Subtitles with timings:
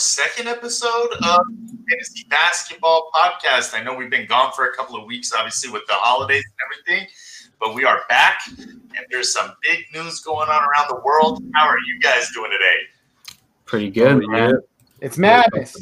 [0.00, 1.40] second episode of
[1.88, 3.78] Fantasy Basketball Podcast.
[3.78, 6.88] I know we've been gone for a couple of weeks, obviously, with the holidays and
[6.96, 7.08] everything,
[7.60, 11.42] but we are back, and there's some big news going on around the world.
[11.54, 13.36] How are you guys doing today?
[13.66, 14.54] Pretty good, Oh, man.
[15.00, 15.76] It's madness.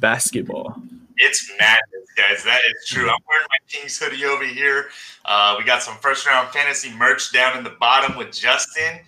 [0.00, 0.80] basketball.
[1.16, 2.44] It's madness, guys.
[2.44, 3.08] That is true.
[3.08, 4.86] I'm wearing my Kings hoodie over here.
[5.24, 9.00] Uh, we got some first round fantasy merch down in the bottom with Justin.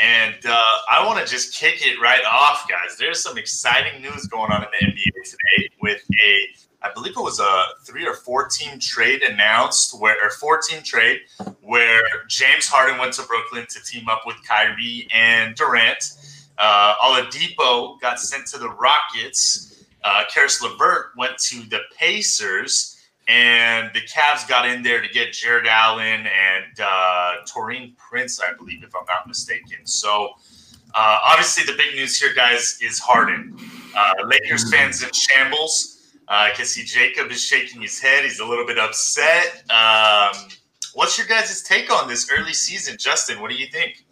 [0.00, 2.96] And uh, I want to just kick it right off, guys.
[2.98, 7.20] There's some exciting news going on in the NBA today with a, I believe it
[7.20, 11.20] was a three or four team trade announced, where or four team trade
[11.60, 16.12] where James Harden went to Brooklyn to team up with Kyrie and Durant.
[16.58, 19.84] Uh, Oladipo got sent to the Rockets.
[20.04, 22.91] Uh, Karis LeVert went to the Pacers,
[23.28, 28.52] and the Cavs got in there to get Jarrett Allen and uh, Taurean Prince, I
[28.54, 29.84] believe, if I'm not mistaken.
[29.84, 30.30] So,
[30.94, 33.56] uh, obviously, the big news here, guys, is Harden.
[33.96, 35.92] Uh, Lakers fans in shambles.
[36.28, 38.24] Uh, I can see Jacob is shaking his head.
[38.24, 39.64] He's a little bit upset.
[39.70, 40.48] Um,
[40.94, 43.40] what's your guys' take on this early season, Justin?
[43.40, 44.04] What do you think?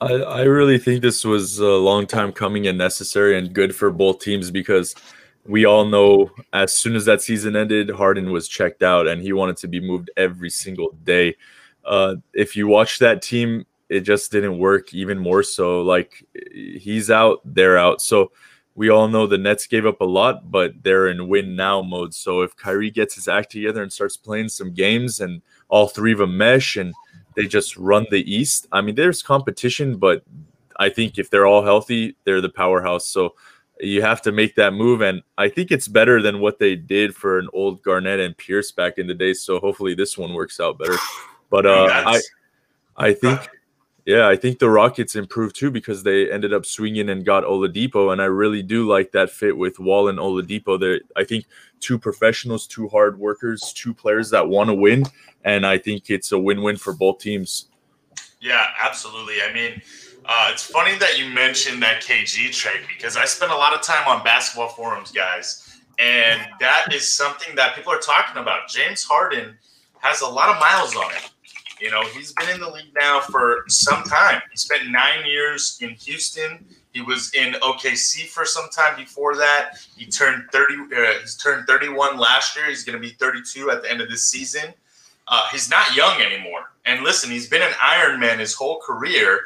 [0.00, 3.90] I, I really think this was a long time coming and necessary and good for
[3.90, 4.94] both teams because
[5.46, 9.32] we all know as soon as that season ended, Harden was checked out and he
[9.32, 11.36] wanted to be moved every single day.
[11.84, 15.82] Uh, if you watch that team, it just didn't work even more so.
[15.82, 18.00] Like he's out, they're out.
[18.00, 18.30] So
[18.74, 22.14] we all know the Nets gave up a lot, but they're in win now mode.
[22.14, 26.12] So if Kyrie gets his act together and starts playing some games and all three
[26.12, 26.94] of them mesh and
[27.34, 28.66] they just run the East.
[28.72, 30.22] I mean, there's competition, but
[30.78, 33.08] I think if they're all healthy, they're the powerhouse.
[33.08, 33.34] So
[33.82, 37.14] you have to make that move, and I think it's better than what they did
[37.14, 39.34] for an old Garnett and Pierce back in the day.
[39.34, 40.96] So hopefully this one works out better.
[41.50, 42.20] But uh, I,
[42.96, 43.40] I think,
[44.06, 48.12] yeah, I think the Rockets improved too because they ended up swinging and got Oladipo,
[48.12, 50.78] and I really do like that fit with Wall and Oladipo.
[50.78, 51.46] They're, I think,
[51.80, 55.04] two professionals, two hard workers, two players that want to win,
[55.44, 57.68] and I think it's a win-win for both teams.
[58.40, 59.36] Yeah, absolutely.
[59.42, 59.82] I mean,
[60.24, 63.82] uh, it's funny that you mentioned that KG trade because I spent a lot of
[63.82, 68.68] time on basketball forums, guys, and that is something that people are talking about.
[68.68, 69.56] James Harden
[69.98, 71.22] has a lot of miles on him.
[71.80, 74.40] You know, he's been in the league now for some time.
[74.50, 76.64] He spent nine years in Houston.
[76.92, 79.78] He was in OKC for some time before that.
[79.96, 80.74] He turned thirty.
[80.74, 82.66] Uh, he's turned thirty-one last year.
[82.66, 84.72] He's going to be thirty-two at the end of this season.
[85.26, 86.72] Uh, he's not young anymore.
[86.84, 89.40] And listen, he's been an Iron Man his whole career,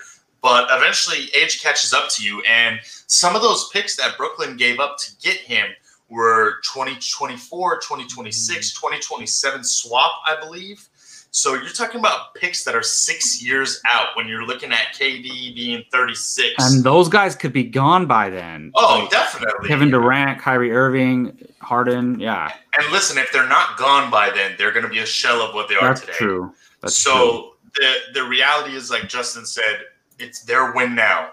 [0.47, 2.41] but eventually age catches up to you.
[2.43, 5.67] And some of those picks that Brooklyn gave up to get him
[6.09, 8.87] were 2024, 2026, mm-hmm.
[8.87, 10.89] 2027 swap, I believe.
[11.33, 15.53] So you're talking about picks that are six years out when you're looking at KD
[15.57, 16.55] being 36.
[16.61, 18.71] And those guys could be gone by then.
[18.77, 19.69] oh, Like, definitely.
[19.69, 22.21] Kevin Durant, Kyrie Irving, Harden.
[22.21, 25.43] Yeah, And listen, if they're not gone by then, they're going to be a shell
[25.43, 26.13] of what they are today.
[26.13, 26.55] true.
[26.83, 27.13] That's true.
[27.13, 29.81] so the the reality is, like Justin said,
[30.19, 31.31] it's their win now.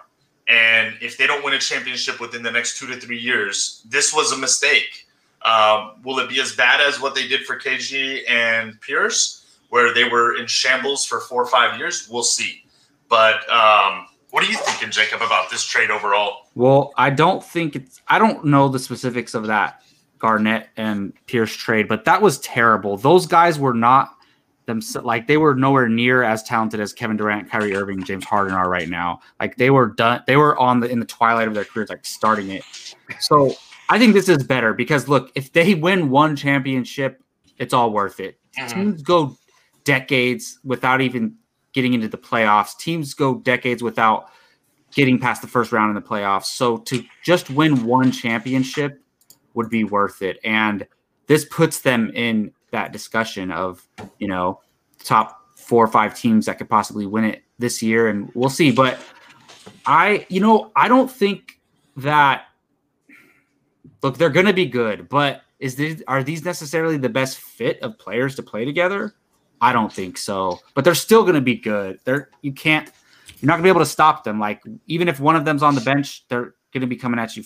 [0.47, 4.13] And if they don't win a championship within the next two to three years, this
[4.13, 5.07] was a mistake.
[5.43, 9.93] Um, will it be as bad as what they did for KG and Pierce, where
[9.93, 12.07] they were in shambles for four or five years?
[12.09, 12.63] We'll see.
[13.09, 16.47] But um, what are you thinking, Jacob, about this trade overall?
[16.55, 18.01] Well, I don't think it's.
[18.07, 19.81] I don't know the specifics of that
[20.19, 22.97] Garnett and Pierce trade, but that was terrible.
[22.97, 24.15] Those guys were not
[24.65, 28.53] themselves like they were nowhere near as talented as Kevin Durant, Kyrie Irving, James Harden
[28.53, 29.19] are right now.
[29.39, 30.23] Like they were done.
[30.27, 32.63] They were on the in the twilight of their careers, like starting it.
[33.19, 33.53] So
[33.89, 37.21] I think this is better because look, if they win one championship,
[37.57, 38.39] it's all worth it.
[38.57, 38.73] Mhm.
[38.73, 39.37] Teams go
[39.83, 41.35] decades without even
[41.73, 42.77] getting into the playoffs.
[42.77, 44.29] Teams go decades without
[44.93, 46.45] getting past the first round in the playoffs.
[46.45, 49.01] So to just win one championship
[49.55, 50.39] would be worth it.
[50.43, 50.87] And
[51.27, 53.87] this puts them in that discussion of,
[54.19, 54.59] you know,
[55.03, 58.09] top four or five teams that could possibly win it this year.
[58.09, 58.71] And we'll see.
[58.71, 58.99] But
[59.85, 61.59] I, you know, I don't think
[61.97, 62.45] that
[64.01, 67.97] look, they're gonna be good, but is this are these necessarily the best fit of
[67.97, 69.13] players to play together?
[69.61, 70.59] I don't think so.
[70.73, 71.99] But they're still gonna be good.
[72.03, 72.91] They're you can't
[73.39, 74.39] you're not gonna be able to stop them.
[74.39, 77.43] Like even if one of them's on the bench, they're gonna be coming at you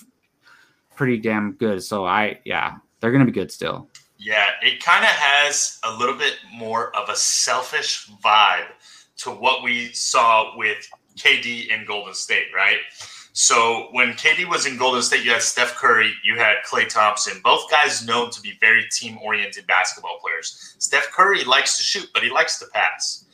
[0.95, 1.83] pretty damn good.
[1.83, 3.89] So I yeah, they're gonna be good still.
[4.18, 8.68] Yeah, it kind of has a little bit more of a selfish vibe
[9.18, 10.88] to what we saw with
[11.18, 12.80] KD in Golden State, right?
[13.34, 17.40] So when KD was in Golden State, you had Steph Curry, you had Klay Thompson,
[17.44, 20.75] both guys known to be very team oriented basketball players.
[20.80, 23.25] Steph Curry likes to shoot, but he likes to pass.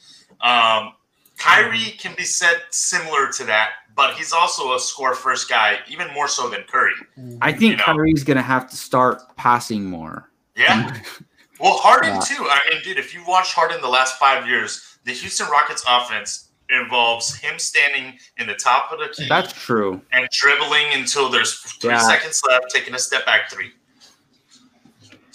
[0.41, 0.93] Um,
[1.37, 6.13] Kyrie can be said similar to that, but he's also a score first guy, even
[6.13, 6.93] more so than Curry.
[7.41, 7.83] I think You know.
[7.85, 10.29] Kyrie's gonna have to start passing more.
[10.55, 10.83] Yeah.
[10.89, 11.23] Mm-hmm.
[11.59, 12.19] Well, Harden Yeah.
[12.21, 12.47] too.
[12.49, 16.49] I mean, dude, if you watch Harden the last five years, the Houston Rockets offense
[16.69, 20.01] involves him standing in the top of the key That's true.
[20.11, 21.99] and dribbling until there's three Yeah.
[21.99, 23.73] seconds left, taking a step back three.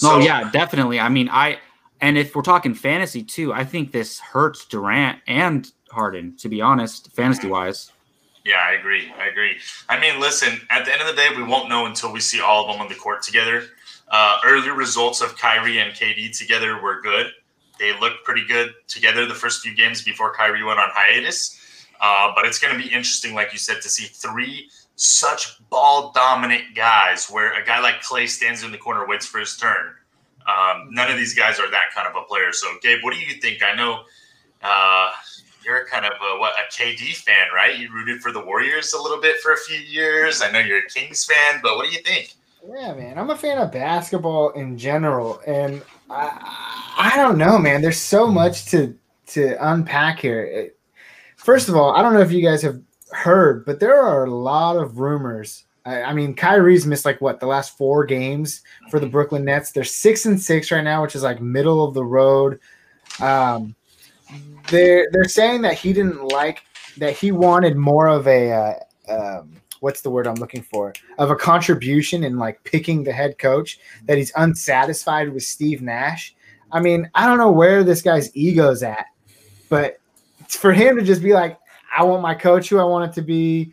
[0.02, 1.00] No, So- yeah, definitely.
[1.00, 1.58] I mean, I
[2.00, 6.36] and if we're talking fantasy too, I think this hurts Durant and Harden.
[6.38, 7.90] To be honest, fantasy wise.
[8.44, 9.12] Yeah, I agree.
[9.18, 9.58] I agree.
[9.88, 12.40] I mean, listen, at the end of the day, we won't know until we see
[12.40, 13.68] all of them on the court together.
[14.10, 17.32] Uh, early results of Kyrie and KD together were good.
[17.78, 21.60] They looked pretty good together the first few games before Kyrie went on hiatus.
[22.00, 26.10] Uh, but it's going to be interesting, like you said, to see three such ball
[26.12, 29.94] dominant guys where a guy like Klay stands in the corner, waits for his turn.
[30.46, 32.52] Um, none of these guys are that kind of a player.
[32.52, 33.62] So, Gabe, what do you think?
[33.62, 34.02] I know
[34.62, 35.12] uh,
[35.64, 37.78] you're kind of a, what a KD fan, right?
[37.78, 40.42] You rooted for the Warriors a little bit for a few years.
[40.42, 42.34] I know you're a Kings fan, but what do you think?
[42.66, 47.80] Yeah, man, I'm a fan of basketball in general, and I, I don't know, man.
[47.80, 48.96] There's so much to
[49.28, 50.44] to unpack here.
[50.44, 50.78] It-
[51.36, 52.80] first of all, I don't know if you guys have
[53.12, 55.64] heard, but there are a lot of rumors.
[55.86, 59.70] I, I mean, Kyrie's missed like what the last four games for the Brooklyn Nets.
[59.70, 62.58] They're six and six right now, which is like middle of the road.
[63.20, 63.74] Um,
[64.68, 66.62] they're they're saying that he didn't like
[66.98, 68.74] that he wanted more of a uh,
[69.40, 73.38] um, what's the word I'm looking for of a contribution in like picking the head
[73.38, 76.34] coach that he's unsatisfied with Steve Nash.
[76.70, 79.06] I mean, I don't know where this guy's ego's at,
[79.68, 79.98] but
[80.48, 81.58] for him to just be like,
[81.96, 83.72] I want my coach who I want it to be.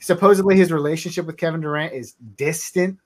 [0.00, 2.98] Supposedly, his relationship with Kevin Durant is distant.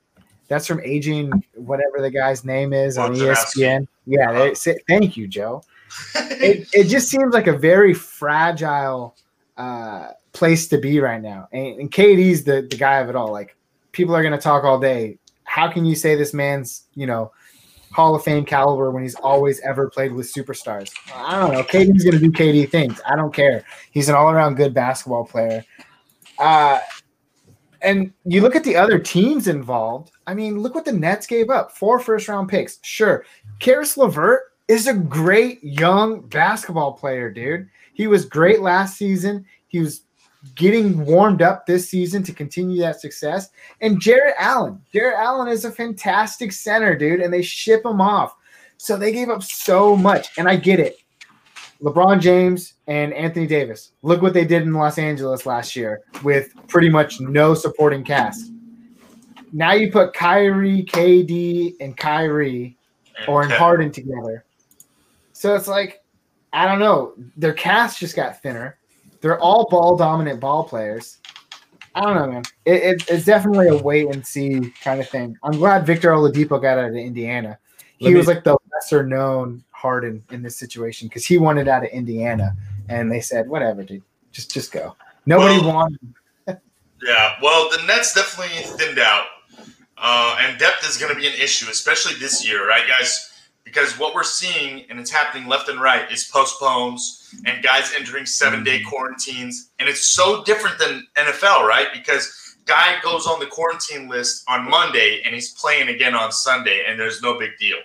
[0.48, 3.88] That's from Aging, whatever the guy's name is on ESPN.
[4.06, 5.62] Yeah, they say, thank you, Joe
[6.14, 9.16] it, it just seems like a very fragile
[9.56, 11.48] uh, place to be right now.
[11.52, 13.32] And, and KD's the, the guy of it all.
[13.32, 13.56] Like
[13.92, 15.18] people are going to talk all day.
[15.44, 17.32] How can you say this man's, you know,
[17.92, 20.92] Hall of Fame caliber when he's always ever played with superstars?
[21.14, 21.62] I don't know.
[21.62, 23.00] KD's going to do KD things.
[23.08, 23.64] I don't care.
[23.90, 25.64] He's an all around good basketball player.
[26.38, 26.80] Uh,
[27.80, 30.10] and you look at the other teams involved.
[30.26, 31.72] I mean, look what the Nets gave up.
[31.72, 32.78] Four first round picks.
[32.82, 33.24] Sure.
[33.60, 37.68] Karis LeVert is a great young basketball player, dude.
[37.94, 39.46] He was great last season.
[39.68, 40.02] He was
[40.54, 43.50] getting warmed up this season to continue that success.
[43.80, 44.80] And Jarrett Allen.
[44.92, 48.34] Jarrett Allen is a fantastic center, dude, and they ship him off.
[48.78, 50.28] So they gave up so much.
[50.38, 50.98] And I get it.
[51.82, 53.92] LeBron James and Anthony Davis.
[54.02, 58.50] Look what they did in Los Angeles last year with pretty much no supporting cast.
[59.52, 62.76] Now you put Kyrie, KD, and Kyrie
[63.28, 63.50] or in.
[63.50, 64.44] Harden together.
[65.32, 66.02] So it's like,
[66.52, 67.12] I don't know.
[67.36, 68.78] Their cast just got thinner.
[69.26, 71.18] They're all ball dominant ball players.
[71.96, 72.42] I don't know, man.
[72.64, 75.36] It, it, it's definitely a wait and see kind of thing.
[75.42, 77.58] I'm glad Victor Oladipo got out of Indiana.
[77.98, 81.82] He me- was like the lesser known Harden in this situation because he wanted out
[81.82, 82.54] of Indiana,
[82.88, 84.94] and they said, "Whatever, dude, just just go."
[85.26, 85.98] Nobody Well- wanted.
[87.02, 89.26] Yeah, well, the Nets definitely thinned out,
[89.98, 93.32] uh, and depth is going to be an issue, especially this year, right, guys?
[93.66, 98.24] Because what we're seeing, and it's happening left and right, is postpones and guys entering
[98.24, 98.88] seven day mm-hmm.
[98.88, 101.88] quarantines, and it's so different than NFL, right?
[101.92, 106.84] Because guy goes on the quarantine list on Monday and he's playing again on Sunday,
[106.86, 107.78] and there's no big deal,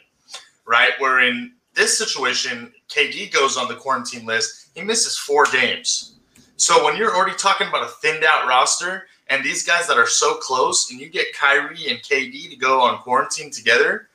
[0.67, 0.91] right?
[0.99, 6.13] Where in this situation, KD goes on the quarantine list, he misses four games.
[6.57, 10.05] So when you're already talking about a thinned out roster and these guys that are
[10.05, 14.09] so close, and you get Kyrie and KD to go on quarantine together,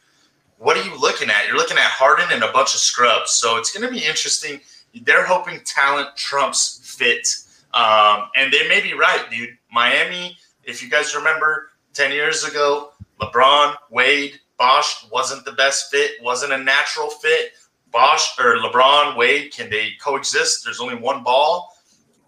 [0.58, 1.46] what are you looking at?
[1.46, 3.32] You're looking at Harden and a bunch of scrubs.
[3.32, 4.60] So it's going to be interesting.
[5.02, 7.28] They're hoping talent trumps fit,
[7.74, 9.50] um, and they may be right, dude.
[9.70, 16.12] Miami, if you guys remember, ten years ago, LeBron, Wade, Bosh wasn't the best fit,
[16.22, 17.52] wasn't a natural fit.
[17.92, 20.64] Bosh or LeBron, Wade, can they coexist?
[20.64, 21.76] There's only one ball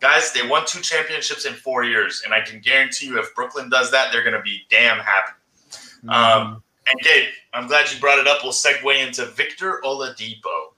[0.00, 3.68] guys, they won two championships in four years, and I can guarantee you, if Brooklyn
[3.68, 5.32] does that, they're going to be damn happy.
[6.08, 8.42] Um, and Gabe, I'm glad you brought it up.
[8.42, 10.72] We'll segue into Victor Oladipo.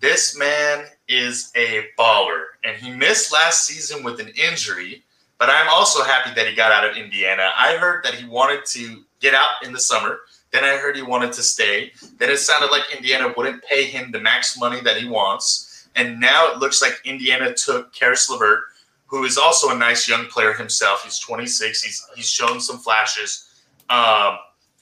[0.00, 5.02] This man is a baller, and he missed last season with an injury.
[5.38, 7.50] But I'm also happy that he got out of Indiana.
[7.56, 10.20] I heard that he wanted to get out in the summer.
[10.52, 11.92] Then I heard he wanted to stay.
[12.18, 15.88] Then it sounded like Indiana wouldn't pay him the max money that he wants.
[15.96, 18.60] And now it looks like Indiana took Karis LeVert,
[19.06, 21.02] who is also a nice young player himself.
[21.02, 21.82] He's 26.
[21.82, 23.48] He's he's shown some flashes.
[23.90, 24.38] Um,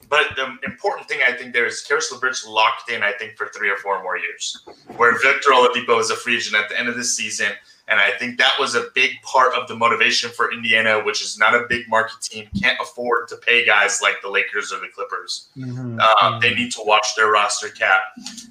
[0.09, 3.03] but the important thing I think there is Karis LeVert's locked in.
[3.03, 4.63] I think for three or four more years.
[4.97, 7.53] Where Victor Oladipo is a free agent at the end of this season.
[7.89, 11.37] And I think that was a big part of the motivation for Indiana, which is
[11.37, 14.89] not a big market team, can't afford to pay guys like the Lakers or the
[14.95, 15.49] Clippers.
[15.59, 15.99] Mhm.
[16.01, 18.03] Uh, they need to watch their roster cap.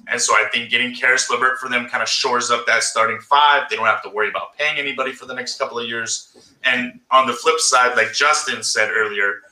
[0.06, 3.20] And so I think getting Karis LeVert for them kind of shores up that starting
[3.20, 3.68] five.
[3.70, 6.36] They don't have to worry about paying anybody for the next couple of years.
[6.62, 9.42] And on the flip side, like Justin said earlier,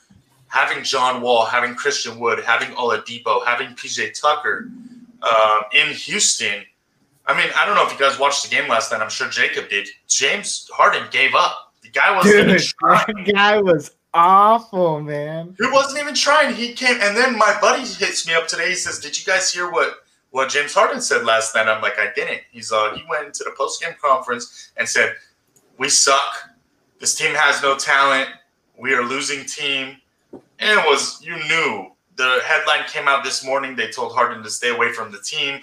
[0.51, 4.69] having John Wall, having Christian Wood, having Oladipo, having PJ Tucker
[5.23, 6.63] um, in Houston.
[7.25, 9.01] I mean, I don't know if you guys watched the game last night.
[9.01, 9.87] I'm sure Jacob did.
[10.07, 11.73] James Harden gave up.
[11.81, 13.25] The guy wasn't even trying.
[13.25, 15.55] that guy was awful, man.
[15.57, 16.53] He wasn't even trying.
[16.53, 18.69] He came, and then my buddy hits me up today.
[18.69, 19.99] He says, "Did you guys hear what
[20.31, 23.45] what James Harden said last night?" I'm like, "I didn't." He's uh, he went into
[23.45, 25.13] the post game conference and said,
[25.77, 26.33] "We suck.
[26.99, 28.27] This team has no talent.
[28.77, 30.00] We are a losing team."
[30.61, 33.75] And it was you knew the headline came out this morning.
[33.75, 35.61] They told Harden to stay away from the team.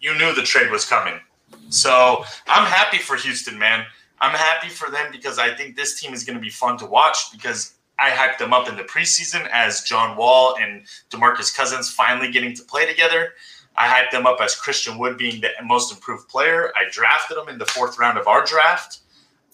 [0.00, 1.20] You knew the trade was coming.
[1.68, 3.86] So I'm happy for Houston, man.
[4.20, 6.86] I'm happy for them because I think this team is going to be fun to
[6.86, 11.90] watch because I hyped them up in the preseason as John Wall and DeMarcus Cousins
[11.90, 13.34] finally getting to play together.
[13.76, 16.72] I hyped them up as Christian Wood being the most improved player.
[16.76, 19.00] I drafted him in the fourth round of our draft.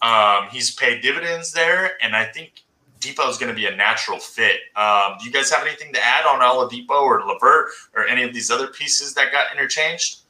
[0.03, 2.63] Um, he's paid dividends there, and I think
[3.01, 4.61] Dipo is going to be a natural fit.
[4.77, 8.33] Um, do you guys have anything to add on Oladipo or Levert or any of
[8.35, 10.21] these other pieces that got interchanged?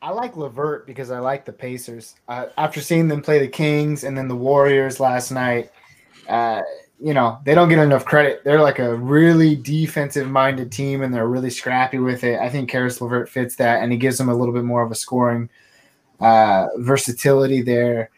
[0.00, 2.14] I like Levert because I like the Pacers.
[2.28, 5.70] Uh, after seeing them play the Kings and then the Warriors last night,
[6.28, 6.62] uh,
[7.00, 8.42] you know they don't get enough credit.
[8.44, 12.38] They're like a really defensive-minded team, and they're really scrappy with it.
[12.38, 14.92] I think Karis Levert fits that, and he gives them a little bit more of
[14.92, 15.48] a scoring
[16.20, 18.10] uh, versatility there.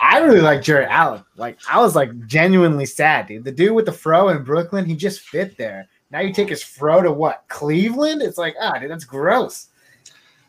[0.00, 1.24] I really like Jarrett Allen.
[1.36, 3.44] Like I was like genuinely sad, dude.
[3.44, 5.88] The dude with the fro in Brooklyn, he just fit there.
[6.10, 8.22] Now you take his fro to what Cleveland?
[8.22, 9.68] It's like ah, dude, that's gross.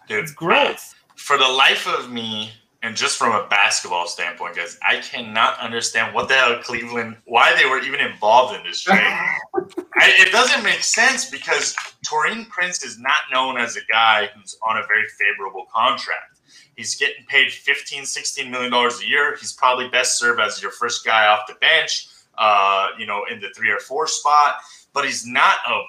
[0.07, 0.95] Dude, It's gross.
[1.15, 6.15] for the life of me, and just from a basketball standpoint, guys, I cannot understand
[6.15, 8.97] what the hell Cleveland, why they were even involved in this trade.
[8.99, 14.57] I, it doesn't make sense because Taurean Prince is not known as a guy who's
[14.67, 16.30] on a very favorable contract.
[16.75, 19.35] He's getting paid 15, 16 million dollars a year.
[19.39, 23.39] He's probably best served as your first guy off the bench, uh, you know, in
[23.39, 24.55] the three or four spot.
[24.93, 25.81] But he's not a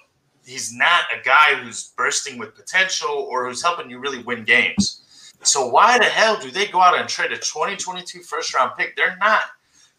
[0.44, 5.34] he's not a guy who's bursting with potential or who's helping you really win games.
[5.42, 8.96] So why the hell do they go out and trade a 2022 first round pick?
[8.96, 9.42] They're not.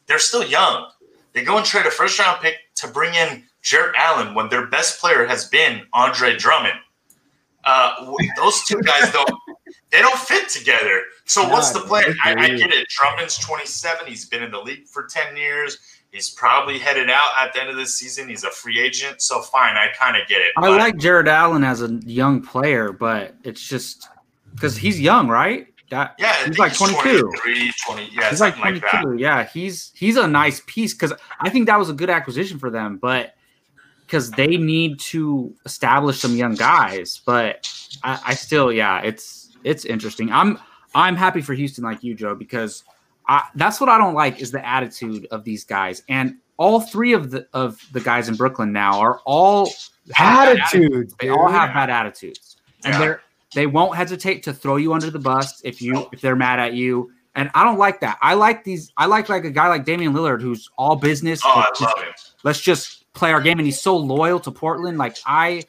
[0.08, 0.90] They're still young.
[1.34, 4.68] They go and trade a first round pick to bring in Jarrett Allen when their
[4.68, 6.80] best player has been Andre Drummond.
[7.66, 9.30] Uh, those two guys don't.
[9.92, 11.04] They don't fit together.
[11.26, 12.16] So what's the plan?
[12.24, 12.88] I, I get it.
[12.90, 14.08] Drummond's 27.
[14.08, 15.78] He's been in the league for 10 years.
[16.12, 18.28] He's probably headed out at the end of the season.
[18.30, 19.22] He's a free agent.
[19.22, 20.52] So fine, I kind of get it.
[20.58, 24.08] I But- like Jarrett Allen as a young player, but it's just
[24.54, 25.68] because he's young, right?
[25.90, 27.32] That Yeah, he's think like 22.
[27.86, 28.86] 20, yeah, he's like 22.
[28.86, 29.20] like that.
[29.20, 32.70] yeah, he's he's a nice piece because I think that was a good acquisition for
[32.72, 33.36] them, but
[34.06, 37.22] because they need to establish some young guys.
[37.26, 37.68] But
[38.04, 40.32] I, I still, yeah, it's it's interesting.
[40.32, 40.60] I'm
[40.96, 42.84] I'm happy for Houston, like you, Joe, because
[43.28, 47.14] I, that's what I don't like is the attitude of these guys, and all three
[47.14, 49.70] of the of the guys in Brooklyn now are all
[50.14, 51.16] have Attitudes.
[51.20, 53.00] they all have bad attitudes, and Yeah.
[53.00, 53.22] they're
[53.56, 56.74] they won't hesitate to throw you under the bus if you if they're mad at
[56.74, 57.12] you.
[57.36, 58.20] And I don't like that.
[58.22, 58.92] I like these.
[58.98, 61.42] I like like a guy like Damian Lillard who's all business.
[61.44, 62.14] Oh, I just- love him.
[62.44, 64.98] let's just play our game, and he's so loyal to Portland.
[65.00, 65.64] Like I,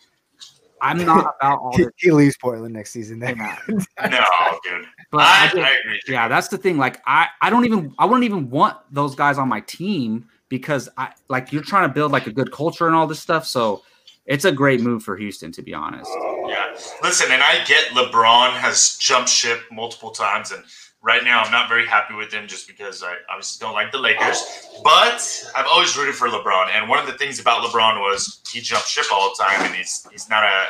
[0.85, 1.93] I'm not about all He, this.
[1.97, 3.19] he leaves Portland next season.
[3.19, 3.37] Then.
[3.37, 3.57] Yeah.
[4.11, 4.87] No, dude.
[5.11, 6.00] But I I, just- I agree.
[6.09, 6.76] yeah, that's the thing.
[6.79, 10.88] Like I, I don't even, I wouldn't even want those guys on my team because
[10.99, 13.47] I like you're trying to build like a good culture and all this stuff.
[13.47, 13.83] So
[14.26, 16.11] it's a great move for Houston, to be honest.
[16.47, 16.75] Yeah.
[17.03, 20.62] Listen, and I get LeBron has jumped ship multiple times, and
[21.05, 23.99] right now I'm not very happy with him just because I obviously don't like the
[23.99, 24.43] Lakers.
[24.83, 25.23] But
[25.55, 28.89] I've always rooted for LeBron, and one of the things about LeBron was he jumped
[28.89, 30.67] ship all the time, and he's he's not a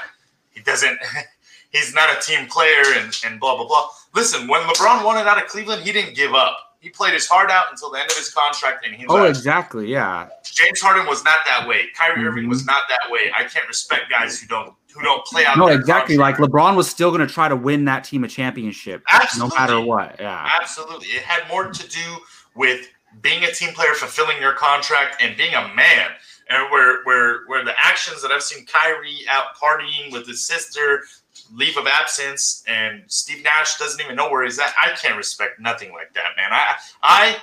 [0.50, 0.98] he doesn't
[1.70, 3.88] he's not a team player, and and blah blah blah.
[4.14, 6.58] Listen, when LeBron wanted out of Cleveland, he didn't give up.
[6.84, 9.30] He played his heart out until the end of his contract, and he Oh, left.
[9.30, 9.86] exactly.
[9.90, 10.28] Yeah.
[10.44, 11.86] James Harden was not that way.
[11.96, 12.50] Kyrie Irving Mhm.
[12.50, 13.32] was not that way.
[13.34, 15.56] I can't respect guys who don't who don't play out.
[15.58, 16.16] No, exactly.
[16.16, 16.38] contract.
[16.40, 19.56] Like LeBron was still going to try to win that team a championship, Absolutely.
[19.56, 20.16] no matter what.
[20.20, 20.48] Yeah.
[20.60, 21.08] Absolutely.
[21.08, 22.18] It had more to do
[22.54, 22.86] with
[23.20, 26.10] being a team player, fulfilling your contract, and being a man.
[26.50, 31.04] And where where where the actions that I've seen Kyrie out partying with his sister,
[31.52, 34.72] leave of absence, and Steve Nash doesn't even know where he's at.
[34.80, 36.52] I can't respect nothing like that, man.
[36.52, 37.36] I I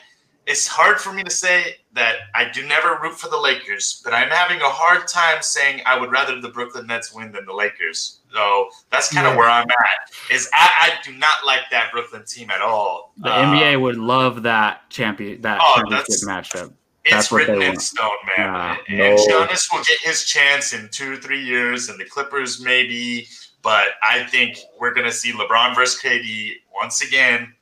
[0.47, 4.11] it's hard for me to say that I do never root for the Lakers, but
[4.11, 7.53] I'm having a hard time saying I would rather the Brooklyn Nets win than the
[7.53, 8.21] Lakers.
[8.33, 9.37] So that's kind of Yeah.
[9.37, 10.11] where I'm at.
[10.31, 13.13] Is I, I do not like that Brooklyn team at all.
[13.17, 16.73] The Uh, NBA would love that champion that Oh, championship matchup.
[17.03, 17.81] It's That's what written they in want.
[17.81, 18.53] stone, man.
[18.53, 19.15] Nah, and no.
[19.15, 23.27] Giannis will get his chance in two or three years, and the Clippers maybe.
[23.63, 27.53] But I think we're gonna see LeBron versus KD once again,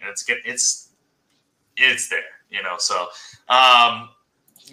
[0.00, 0.90] and it's get it's
[1.76, 2.76] it's there, you know.
[2.78, 3.08] So,
[3.48, 4.10] um,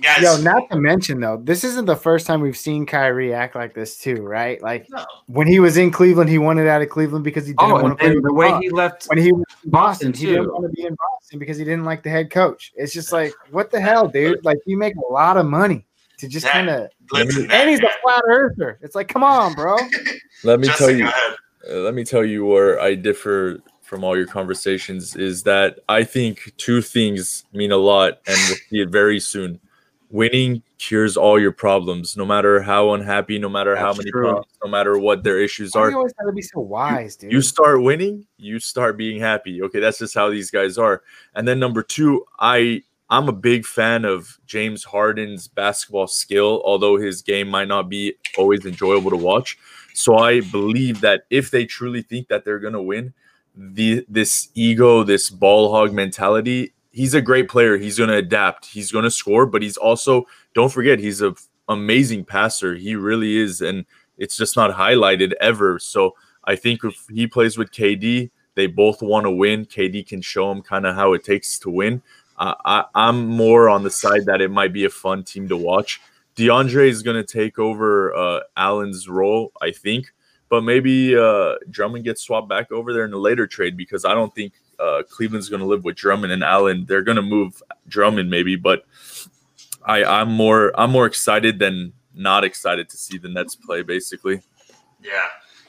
[0.02, 3.56] guys, Yo, not to mention though, this isn't the first time we've seen Kyrie act
[3.56, 4.62] like this too, right?
[4.62, 5.04] Like no.
[5.28, 7.90] when he was in Cleveland, he wanted out of Cleveland because he didn't Oh, want
[7.90, 8.62] to play then with the way LeBron.
[8.62, 11.40] he left when he was in Boston, Boston, he didn't want to be in Boston
[11.40, 12.72] because he didn't like the head coach.
[12.76, 14.46] It's just like, what the hell, dude?
[14.46, 15.86] Like you make a lot of money
[16.18, 16.52] to just Yeah.
[16.54, 18.80] kind of, and he's a flat earther.
[18.82, 19.76] It's like, come on, bro.
[20.44, 21.06] Let me Justin, tell you.
[21.70, 26.04] Uh, let me tell you where I differ from all your conversations is that I
[26.04, 29.60] think two things mean a lot, and we'll see it very soon.
[30.10, 34.22] Winning cures all your problems, no matter how unhappy, no matter how many true.
[34.24, 35.90] problems, no matter what their issues Why are.
[35.90, 37.32] you always gotta be so wise, dude?
[37.32, 39.62] You start winning, you start being happy.
[39.64, 41.02] Okay, that's just how these guys are.
[41.36, 46.98] And then number two, I I'm a big fan of James Harden's basketball skill, although
[46.98, 49.58] his game might not be always enjoyable to watch.
[49.94, 53.14] So I believe that if they truly think that they're gonna win,
[53.56, 57.78] the this ego, this ball hog mentality, he's a great player.
[57.78, 58.66] He's gonna adapt.
[58.66, 61.34] He's gonna score, but he's also don't forget he's a
[61.70, 62.76] amazing passer.
[62.76, 63.86] He really is, and
[64.18, 65.80] it's just not highlighted ever.
[65.80, 69.66] So I think if he plays with KD, they both want to win.
[69.66, 72.02] KD can show him kind of how it takes to win.
[72.38, 75.58] Uh, I, I'm more on the side that it might be a fun team to
[75.58, 76.02] watch.
[76.36, 80.14] DeAndre is going to take over uh, Allen's role, I think,
[80.50, 84.14] but maybe uh, Drummond gets swapped back over there in a later trade because I
[84.14, 86.86] don't think uh, Cleveland's going to live with Drummond and Allen.
[86.88, 88.86] They're going to move Drummond maybe, but
[89.84, 93.82] I, I'm more I'm more excited than not excited to see the Nets play.
[93.82, 94.42] Basically,
[95.02, 95.28] Yeah.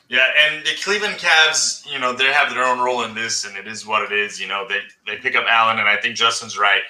[0.08, 3.56] Yeah, and the Cleveland Cavs, you know, they have their own role in this, and
[3.56, 4.40] it is what it is.
[4.40, 6.80] You know, they they pick up Allen, and I think Justin's right.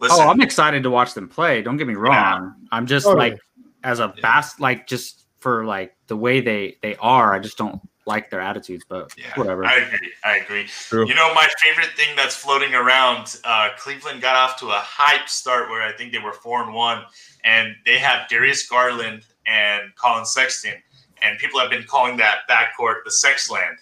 [0.00, 1.60] Listen, Oh, I'm excited to watch them play.
[1.60, 2.54] Don't get me wrong.
[2.70, 3.30] I'm just Totally.
[3.30, 3.40] like
[3.82, 4.22] as a Yeah.
[4.22, 7.34] bas like just for like the way they they are.
[7.34, 9.64] I just don't like their attitudes, but yeah, whatever.
[9.66, 10.12] I agree.
[10.24, 10.64] I agree.
[10.66, 11.06] True.
[11.06, 15.28] You know, my favorite thing that's floating around, uh, Cleveland got off to a hype
[15.28, 17.02] start where I think they were four and one,
[17.44, 20.74] and they have Darius Garland and Collin Sexton,
[21.22, 23.76] and people have been calling that backcourt the sex land.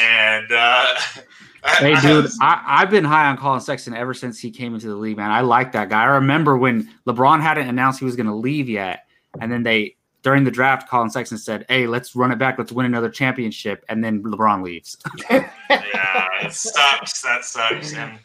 [0.00, 0.86] And uh,
[1.66, 4.96] Hey, dude, I, I've been high on Collin Sexton ever since he came into the
[4.96, 5.30] league, man.
[5.30, 6.02] I like that guy.
[6.02, 9.06] I remember when LeBron hadn't announced he was going to leave yet,
[9.40, 12.58] and then they during the draft, Collin Sexton said, "Hey, let's run it back.
[12.58, 14.96] Let's win another championship," and then LeBron leaves.
[15.30, 15.48] yeah,
[16.42, 17.22] it sucks.
[17.22, 17.94] That sucks.
[17.94, 18.18] And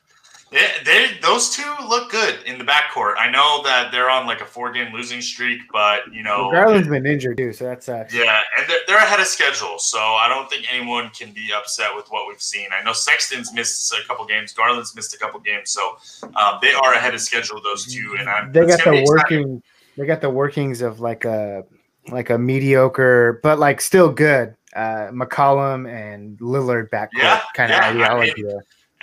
[0.52, 3.16] they, they, those two look good in the backcourt.
[3.18, 6.88] I know that they're on like a four-game losing streak, but you know, Well, Garland's
[6.88, 8.14] been injured too, so that sucks.
[8.14, 11.96] yeah, and they're, they're ahead of schedule, so I don't think anyone can be upset
[11.96, 12.68] with what we've seen.
[12.78, 15.98] I know Sexton's missed a couple games, Garland's missed a couple games, so
[16.36, 17.62] um, they are ahead of schedule.
[17.62, 19.62] Those two, and I'm they got the working
[19.98, 21.66] they got the workings of like a
[22.10, 27.78] like a mediocre but like still good uh McCollum and Lillard backcourt Yeah, kind of
[27.78, 28.44] yeah, I ideology.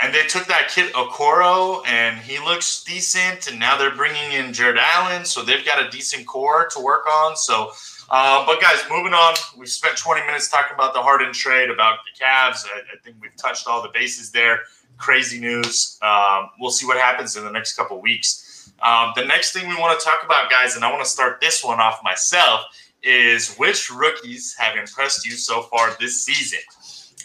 [0.02, 3.46] And they took that kid Okoro, and he looks decent.
[3.46, 7.06] And now they're bringing in Jarrett Allen, so they've got a decent core to work
[7.06, 7.34] on.
[7.36, 7.70] So,
[8.10, 9.34] uh, but guys, moving on.
[9.56, 12.66] We've spent 20 minutes talking about the Harden trade, about the Cavs.
[12.66, 14.60] I, I think we've touched all the bases there.
[14.98, 15.98] Crazy news.
[16.02, 18.70] Um, we'll see what happens in the next couple weeks.
[18.82, 21.40] Um, the next thing we want to talk about, guys, and I want to start
[21.40, 22.66] this one off myself,
[23.02, 26.58] is which rookies have impressed you so far this season?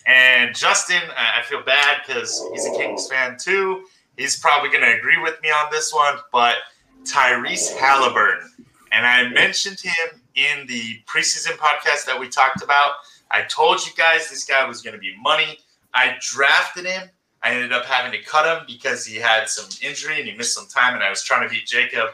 [0.07, 3.85] And Justin, I feel bad because he's a Kings fan too.
[4.17, 6.55] He's probably going to agree with me on this one, but
[7.03, 8.51] Tyrese Halliburton.
[8.91, 12.93] And I mentioned him in the preseason podcast that we talked about.
[13.31, 15.59] I told you guys this guy was going to be money.
[15.93, 17.09] I drafted him.
[17.43, 20.53] I ended up having to cut him because he had some injury and he missed
[20.53, 22.09] some time, and I was trying to beat Jacob.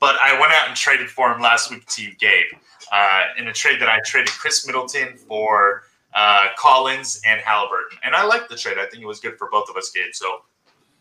[0.00, 2.46] But I went out and traded for him last week to you, Gabe,
[2.90, 7.98] uh, in a trade that I traded Khris Middleton for uh, Collins and Halliburton.
[8.04, 8.78] And I like the trade.
[8.78, 10.12] I think it was good for both of us, Gabe.
[10.12, 10.42] So,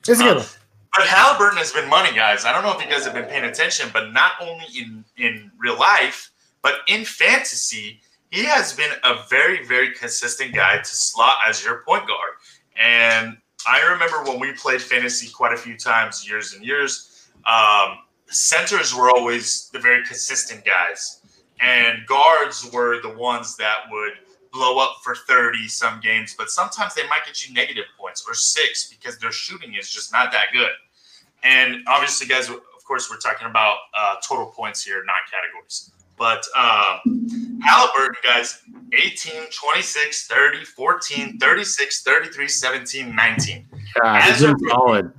[0.08, 0.38] It's good.
[0.38, 0.44] uh,
[0.96, 2.46] but Halliburton has been money, guys.
[2.46, 5.52] I don't know if you guys have been paying attention, but not only in in
[5.58, 11.38] real life, but in fantasy, he has been a very, very consistent guy to slot
[11.48, 12.34] as your point guard.
[12.80, 17.30] And I remember when we played fantasy quite a few times, years and years.
[17.46, 21.22] Um, centers were always the very consistent guys,
[21.60, 24.14] and guards were the ones that would
[24.54, 28.34] blow up for 30 some games, but sometimes they might get you negative points or
[28.34, 30.72] six because their shooting is just not that good.
[31.44, 35.92] and obviously, guys, of course, we're talking about uh, total points here, not categories.
[36.18, 38.62] But um, Halliburton, guys,
[38.94, 43.66] 18, 26, 30, 14, 36, 33, 17, 19.
[44.02, 45.14] God, As a rookie- solid.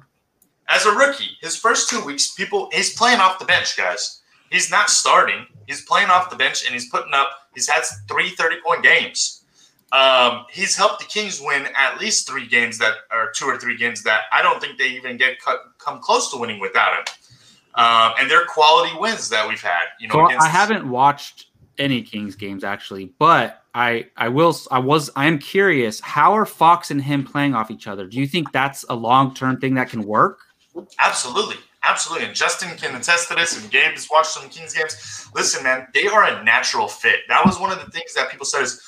[0.69, 4.21] As a rookie, his first two weeks, people he's playing off the bench, guys.
[4.51, 5.47] He's not starting.
[5.67, 7.31] He's playing off the bench and he's putting up.
[7.55, 9.45] He's had three 30 point games.
[9.93, 13.77] Um, he's helped the Kings win at least three games that are two or three
[13.77, 17.05] games that I don't think they even get cut, come close to winning without him.
[17.75, 19.85] Um, and they're quality wins that we've had.
[20.01, 21.47] You know, So I haven't watched
[21.79, 26.47] any Kings games actually, but I I will I was I am curious how are
[26.47, 28.07] Fox and him playing off each other?
[28.07, 30.41] Do you think that's a long term thing that can work?
[30.99, 31.57] Absolutely.
[31.85, 32.27] Absolutely.
[32.27, 35.29] And Justin can attest to this, and Gabe has watched some Kings games.
[35.35, 37.21] Listen, man, they are a natural fit.
[37.29, 38.81] That was one of the things that people said is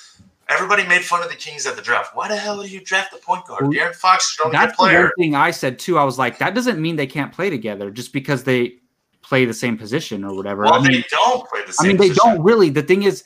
[0.49, 2.15] everybody made fun of the Kings at the draft.
[2.15, 3.65] Why the hell do you draft the point guard?
[3.65, 5.99] De'Aaron Fox is only a That's the thing I said too.
[5.99, 8.75] I was like, that doesn't mean they can't play together just because they
[9.23, 10.63] play the same position or whatever.
[10.63, 12.35] Well, I mean, they don't play the same I mean, they position.
[12.35, 12.71] don't really.
[12.71, 13.25] The thing is,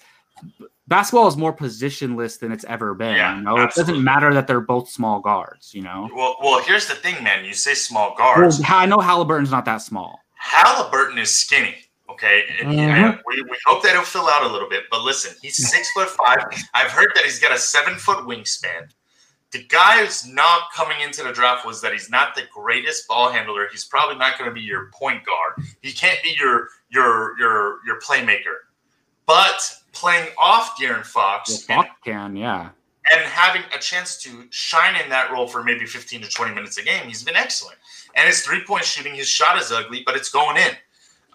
[0.88, 3.16] basketball is more positionless than it's ever been.
[3.16, 5.74] Yeah, you know, it doesn't matter that they're both small guards.
[5.74, 7.44] You know, Well, well, here's the thing, man.
[7.44, 8.60] You say small well, guards.
[8.66, 10.20] I know Halliburton's not that small.
[10.34, 11.76] Halliburton is skinny.
[12.10, 13.20] Okay, Mhm.
[13.26, 14.84] We, we hope that he'll fill out a little bit.
[14.90, 16.38] But listen, he's six foot five.
[16.74, 18.88] I've heard that he's got a seven foot wingspan.
[19.50, 23.30] The guy who's not coming into the draft was that he's not the greatest ball
[23.30, 23.68] handler.
[23.70, 25.66] He's probably not going to be your point guard.
[25.82, 28.56] He can't be your your your your playmaker.
[29.26, 29.60] But
[29.92, 32.70] playing off De'Aaron Well, Fox and, can, yeah.
[33.12, 36.78] and having a chance to shine in that role for maybe 15 to 20 minutes
[36.78, 37.78] a game, he's been excellent.
[38.14, 40.72] And his three point shooting, his shot is ugly, but it's going in.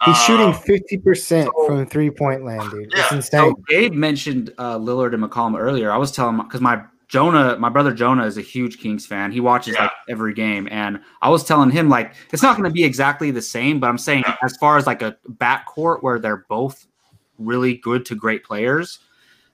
[0.05, 2.91] He's shooting Um, fifty percent so- from three point land, dude.
[2.91, 3.15] It's Yeah.
[3.15, 3.39] insane.
[3.53, 5.91] So Gabe mentioned uh, Lillard and McCollum earlier.
[5.91, 9.31] I was telling because my Jonah, my brother Jonah, is a huge Kings fan.
[9.31, 9.83] He watches Yeah.
[9.83, 13.31] like every game, and I was telling him like it's not going to be exactly
[13.31, 14.35] the same, but I'm saying Yeah.
[14.43, 16.85] as far as like a backcourt where they're both
[17.37, 18.99] really good to great players,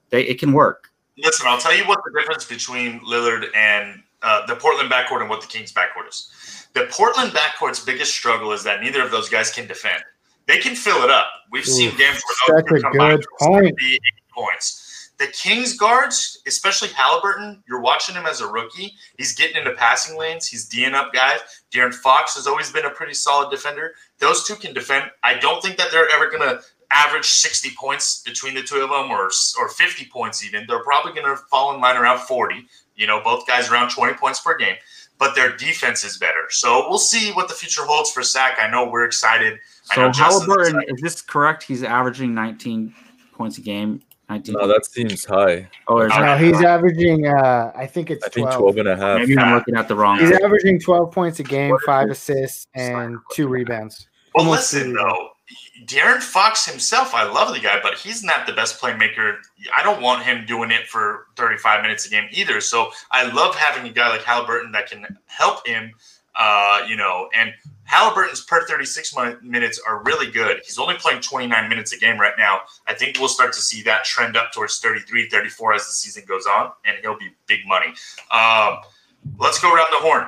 [0.09, 0.89] they it can work.
[1.17, 5.29] Listen, I'll tell you what the difference between Lillard and uh, the Portland backcourt and
[5.29, 6.67] what the Kings backcourt is.
[6.73, 10.03] The Portland backcourt's biggest struggle is that neither of those guys can defend.
[10.47, 11.27] They can fill it up.
[11.51, 13.79] We've seen Ooh, games where those such a can combine good for point.
[13.79, 14.01] 70, 80
[14.33, 15.11] points.
[15.19, 18.93] The Kings guards, especially Halliburton, you're watching him as a rookie.
[19.17, 20.47] He's getting into passing lanes.
[20.47, 21.39] He's D'ing up guys.
[21.71, 23.95] De'Aaron Fox has always been a pretty solid defender.
[24.19, 25.11] Those two can defend.
[25.21, 26.61] I don't think that they're ever going to
[26.91, 30.65] average 60 points between the two of them or, or 50 points even.
[30.67, 32.65] They're probably going to fall in line around 40.
[32.95, 34.75] You know, both guys around 20 points per game,
[35.17, 36.45] but their defense is better.
[36.49, 38.57] So we'll see what the future holds for Sac.
[38.61, 39.59] I know we're excited.
[39.91, 40.95] I So know Justin's Halliburton, excited.
[40.95, 41.63] is this correct?
[41.63, 42.93] He's averaging 19
[43.33, 44.01] points a game.
[44.29, 44.53] 19.
[44.59, 45.67] No, that seems high.
[45.87, 47.25] oh, is No, that- No, he's averaging.
[47.25, 48.59] Uh, I think it's I think 12.
[48.75, 49.19] 12 and a half.
[49.19, 50.19] maybe I'm looking at the wrong.
[50.19, 54.07] He's averaging 12 points a game, five assists, and two rebounds.
[54.35, 55.29] Well, Almost listen three though,
[55.85, 59.37] De'Aaron Fox himself, I love the guy, but he's not the best playmaker.
[59.75, 62.59] I don't want him doing it for 35 minutes a game either.
[62.59, 65.91] So I love having a guy like Halliburton that can help him.
[66.35, 70.61] Uh, you know, and Halliburton's per 36 minutes are really good.
[70.63, 72.61] He's only playing 29 minutes a game right now.
[72.87, 76.23] I think we'll start to see that trend up towards 33, 34 as the season
[76.27, 77.87] goes on, and he'll be big money.
[78.31, 78.77] Um,
[79.39, 80.27] let's go around the horn.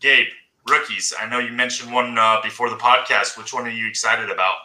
[0.00, 0.26] Gabe,
[0.68, 1.12] rookies.
[1.20, 3.38] I know you mentioned one uh, before the podcast.
[3.38, 4.56] Which one are you excited about?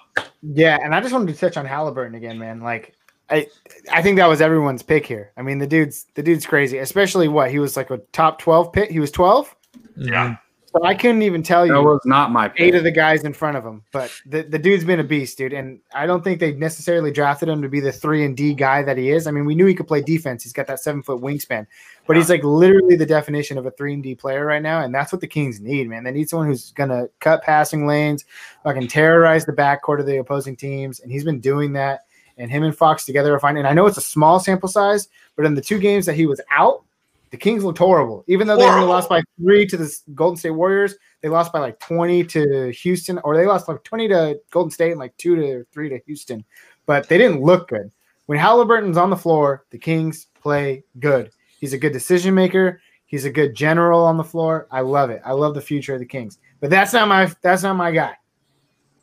[0.42, 2.62] Yeah, and I just wanted to touch on Halliburton again, man.
[2.62, 2.96] Like,
[3.30, 3.48] I,
[3.92, 5.32] I think that was everyone's pick here.
[5.38, 6.80] I mean, the dude's the dude's crazy.
[6.80, 8.92] Especially what he was like a top 12 pick.
[8.92, 9.56] He was 12.
[9.96, 10.36] Yeah.
[10.74, 13.34] So I couldn't even tell you That was not my eight of the guys in
[13.34, 13.84] front of him.
[13.92, 15.52] But the, the dude's been a beast, dude.
[15.52, 18.82] And I don't think they necessarily drafted him to be the three and D guy
[18.84, 19.28] that he is.
[19.28, 20.44] I mean, we knew he could play defense.
[20.44, 21.68] He's got that seven foot wingspan,
[22.08, 24.82] but he's like literally the definition of a three and D player right now.
[24.82, 26.06] And that's what the Kings need, man.
[26.06, 28.24] They need someone who's gonna cut passing lanes,
[28.64, 31.02] fucking terrorize the backcourt of the opposing teams.
[31.02, 32.06] And he's been doing that.
[32.38, 33.58] And him and Fox together are fine.
[33.58, 36.26] And I know it's a small sample size, but in the two games that he
[36.26, 36.86] was out,
[37.32, 38.24] the Kings looked horrible.
[38.28, 41.60] Even though they only lost by three to the Golden State Warriors, they lost by
[41.60, 45.36] like 20 to Houston, or they lost like 20 to Golden State and like two
[45.38, 46.44] to three to Houston.
[46.86, 47.90] But they didn't look good.
[48.26, 51.32] When Halliburton's on the floor, the Kings play good.
[51.60, 52.82] He's a good decision maker.
[53.06, 54.68] He's a good general on the floor.
[54.70, 55.22] I love it.
[55.26, 56.38] I love the future of the Kings.
[56.60, 58.16] But that's not my that's not my guy.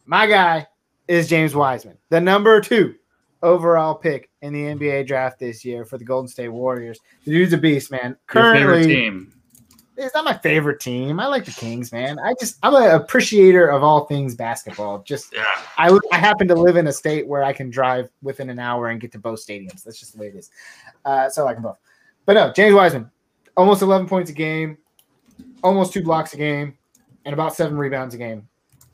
[0.04, 0.66] My guy
[1.08, 2.94] is James Wiseman, the number two
[3.42, 6.98] overall pick in the NBA draft this year for the Golden State Warriors.
[7.24, 8.16] The dude's a beast, man.
[8.26, 9.32] Currently, team.
[9.96, 11.20] it's not my favorite team.
[11.20, 12.18] I like the Kings, man.
[12.18, 15.02] I just I'm an appreciator of all things basketball.
[15.02, 15.44] Just Yeah,
[15.76, 18.88] I I happen to live in a state where I can drive within an hour
[18.88, 19.82] and get to both stadiums.
[19.82, 20.50] That's just the way it is.
[21.04, 21.78] Uh, so I like them both.
[22.26, 23.10] But no, James Wiseman,
[23.56, 24.76] almost 11 points a game,
[25.62, 26.76] almost two blocks a game,
[27.24, 28.46] and about seven rebounds a game.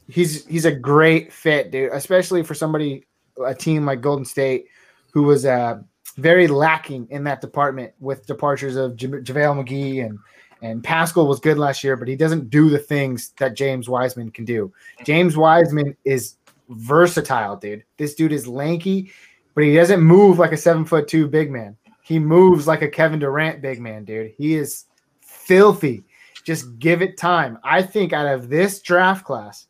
[0.08, 1.92] he's he's a great fit, dude.
[1.92, 3.06] Especially for somebody
[3.44, 4.66] a team like Golden State,
[5.12, 5.78] who was uh,
[6.16, 10.18] very lacking in that department with departures of J- JaVale McGee and
[10.62, 14.30] and Paschall was good last year, but he doesn't do the things that James Wiseman
[14.30, 14.72] can do.
[15.04, 16.36] James Wiseman is
[16.70, 17.84] versatile, dude.
[17.98, 19.12] This dude is lanky,
[19.54, 21.76] but he doesn't move like a seven foot two big man.
[22.02, 24.32] He moves like a Kevin Durant big man, dude.
[24.38, 24.86] He is
[25.20, 26.04] filthy.
[26.44, 27.58] Just give it time.
[27.62, 29.66] I think out of this draft class,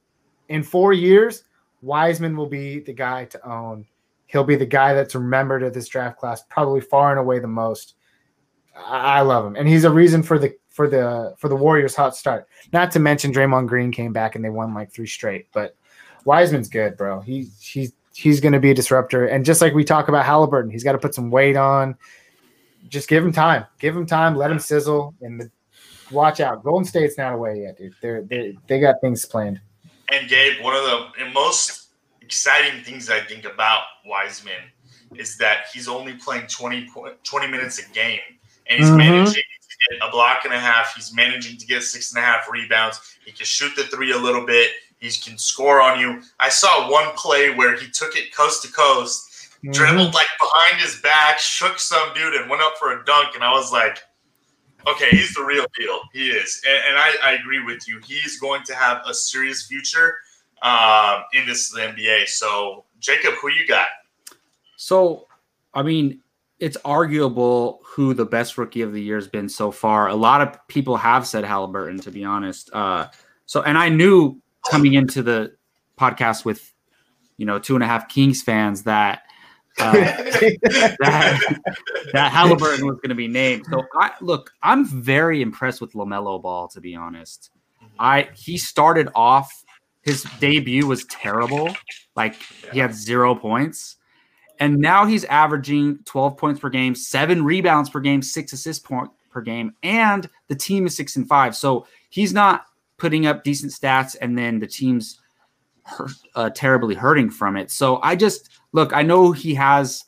[0.49, 1.45] in four years,
[1.85, 3.87] Wiseman will be the guy to own.
[4.27, 7.47] He'll be the guy that's remembered at this draft class, probably far and away the
[7.47, 7.95] most.
[8.77, 12.17] I, love him, and he's a reason for the for the for the Warriors' hot
[12.17, 12.49] start.
[12.73, 15.47] Not to mention Draymond Green came back and they won like three straight.
[15.53, 15.77] But
[16.25, 17.21] Wiseman's good, bro.
[17.21, 20.73] He he's he's going to be a disruptor, and just like we talk about Halliburton,
[20.73, 21.97] he's got to put some weight on.
[22.89, 23.67] Just give him time.
[23.79, 24.35] Give him time.
[24.35, 25.15] Let him sizzle.
[25.21, 25.51] And the,
[26.11, 27.95] watch out, Golden State's not away yet, dude.
[28.03, 29.61] They're they they got things planned.
[30.13, 31.89] And Gabe, one of the most
[32.21, 34.71] exciting things I think about Wiseman
[35.17, 36.91] is that he's only playing 20,
[37.23, 38.21] 20 minutes a game,
[38.69, 38.99] and he's mm-hmm.
[38.99, 40.95] managing to get a block and a half.
[40.95, 43.17] He's managing to get six and a half rebounds.
[43.25, 44.71] He can shoot the three a little bit.
[44.99, 46.23] He can score on you.
[46.41, 49.73] I saw one play where he took it coast to coast, mm-hmm.
[49.73, 53.35] dribbled like behind his back, shook some dude, and went up for a dunk.
[53.35, 53.99] And I was like,
[54.87, 56.01] okay, he's the real deal.
[56.13, 58.01] He is, and, and I, I, agree with you.
[58.07, 60.17] He's going to have a serious future
[60.63, 62.29] um, in this NBA.
[62.29, 63.89] So, Jacob, who you got?
[64.77, 65.27] So,
[65.73, 66.21] I mean,
[66.59, 70.09] it's arguable who the best rookie of the year has been so far.
[70.09, 72.71] A lot of people have said Halliburton, to be honest.
[72.73, 73.09] Uh,
[73.47, 75.55] so, and I knew coming into the
[75.99, 76.73] podcast with,
[77.37, 79.23] you know, two and a half Kings fans that
[79.81, 81.61] uh, that,
[82.13, 83.67] that Halliburton was going to be named.
[83.71, 86.69] So I look, I'm very impressed with Lamelo Ball.
[86.69, 87.51] To be honest,
[87.99, 89.65] I he started off
[90.03, 91.75] his debut was terrible,
[92.15, 92.37] like
[92.73, 93.97] he had zero points,
[94.61, 99.11] and now he's averaging 12 points per game, seven rebounds per game, six assists point
[99.31, 101.57] per game, and the team is six and five.
[101.57, 102.67] So he's not
[102.99, 105.21] putting up decent stats, and then the team's
[105.85, 107.71] hurt, uh, terribly hurting from it.
[107.71, 110.05] So I just look, I know he has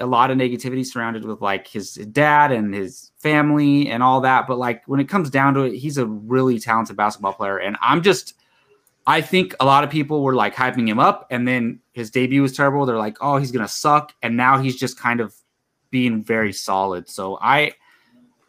[0.00, 4.46] a lot of negativity surrounded with like his dad and his family and all that,
[4.46, 7.58] but like when it comes down to it, he's a really talented basketball player.
[7.58, 8.34] And I'm just,
[9.06, 12.42] I think a lot of people were like hyping him up, and then his debut
[12.42, 12.86] was terrible.
[12.86, 15.34] They're like, oh, he's gonna suck, and now he's just kind of
[15.90, 17.08] being very solid.
[17.08, 17.72] So I,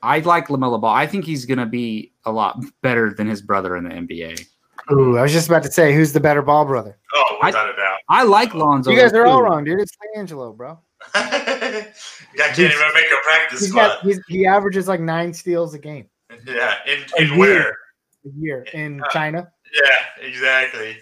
[0.02, 0.96] I like Lamelo Ball.
[0.96, 4.48] I think he's gonna be a lot better than his brother in the NBA.
[4.92, 6.98] Ooh, I was just about to say, who's the better ball brother?
[7.14, 8.00] Oh, without I, a doubt.
[8.10, 8.92] I like Lonzo.
[8.92, 9.30] You guys are too.
[9.30, 9.80] all wrong, dude.
[9.80, 10.80] It's Angelo, bro.
[11.14, 11.88] I
[12.36, 14.00] can't even make a practice he's squad.
[14.04, 16.08] Got, he averages like nine steals a game.
[16.48, 17.52] Yeah, in, in a where?
[17.52, 17.78] Year.
[18.26, 19.52] A year in uh, China.
[19.74, 20.98] Yeah, exactly.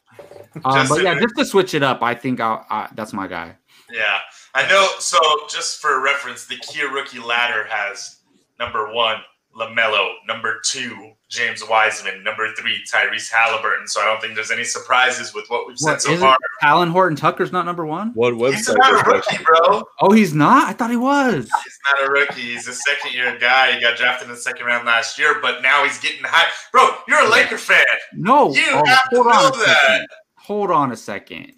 [0.64, 3.56] um, but yeah, just to switch it up, I think I'll, I, that's my guy.
[3.92, 4.18] Yeah,
[4.54, 4.88] I know.
[4.98, 5.18] So
[5.48, 8.20] just for reference, the Kia rookie ladder has
[8.58, 9.18] number one
[9.56, 13.86] LaMelo, number two James Wiseman, number three Tyrese Halliburton.
[13.88, 16.36] So I don't think there's any surprises with what we've said so far.
[16.62, 18.10] Talen Horton Tucker's not number one.
[18.14, 18.54] What website?
[18.54, 19.82] He's not a rookie, bro.
[20.00, 20.68] Oh, he's not.
[20.68, 21.48] I thought he was.
[21.64, 22.40] He's not a rookie.
[22.40, 23.72] He's a second year guy.
[23.72, 26.50] He got drafted in the second round last year, but now he's getting high.
[26.72, 27.84] Bro, you're a Laker fan.
[28.12, 29.80] No, you oh, have to know that.
[29.86, 30.08] Second.
[30.36, 31.52] Hold on a second.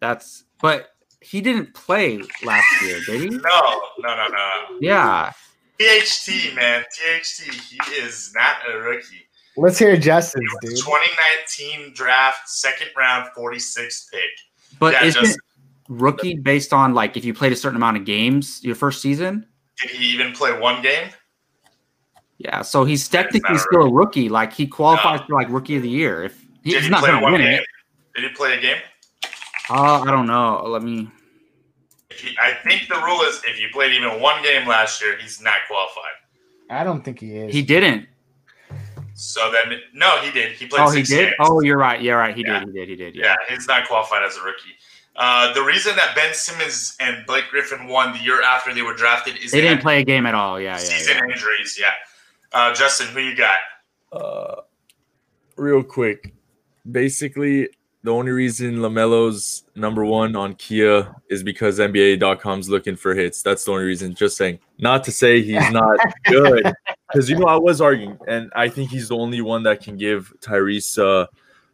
[0.00, 3.28] That's but he didn't play last year, did he?
[3.30, 4.50] No, no, no, no.
[4.80, 5.32] Yeah.
[5.80, 6.82] THT, man.
[6.82, 7.52] THT.
[7.52, 9.28] He is not a rookie.
[9.56, 10.76] Let's hear Justin's, dude.
[10.76, 14.22] 2019 draft, second round, 46th pick.
[14.78, 15.40] But yeah, isn't Justin,
[15.88, 19.46] rookie based on like if you played a certain amount of games your first season?
[19.80, 21.10] Did he even play one game?
[22.38, 24.28] Yeah, so he's technically a still a rookie.
[24.28, 25.26] Like he qualifies no.
[25.26, 26.24] for like rookie of the year.
[26.24, 27.54] If he, he's he not going to win game?
[27.54, 27.64] it.
[28.14, 28.78] Did he play a game?
[29.70, 30.62] Uh, I don't know.
[30.66, 31.08] Let me
[32.18, 35.40] he, I think the rule is if you played even one game last year, he's
[35.40, 36.12] not qualified.
[36.70, 37.52] I don't think he is.
[37.54, 38.06] He didn't.
[39.14, 40.52] So then, no, he did.
[40.52, 40.80] He played.
[40.80, 41.30] Oh, he did.
[41.30, 41.34] Games.
[41.40, 42.00] Oh, you're right.
[42.00, 42.36] Yeah, right.
[42.36, 42.60] He yeah.
[42.60, 42.68] did.
[42.68, 42.88] He did.
[42.88, 43.14] He did.
[43.16, 43.24] Yeah.
[43.24, 44.76] yeah, he's not qualified as a rookie.
[45.16, 48.94] Uh, the reason that Ben Simmons and Blake Griffin won the year after they were
[48.94, 50.60] drafted is they, they didn't play a game at all.
[50.60, 51.76] Yeah, season yeah, injuries.
[51.78, 51.90] Yeah.
[52.52, 53.58] Uh, Justin, who you got?
[54.12, 54.60] Uh,
[55.56, 56.32] real quick,
[56.90, 57.68] basically,
[58.08, 63.42] the only reason Lamelo's number one on Kia is because NBA.com's looking for hits.
[63.42, 64.14] That's the only reason.
[64.14, 64.60] Just saying.
[64.78, 66.72] Not to say he's not good,
[67.06, 69.98] because you know I was arguing, and I think he's the only one that can
[69.98, 71.26] give Tyrese uh,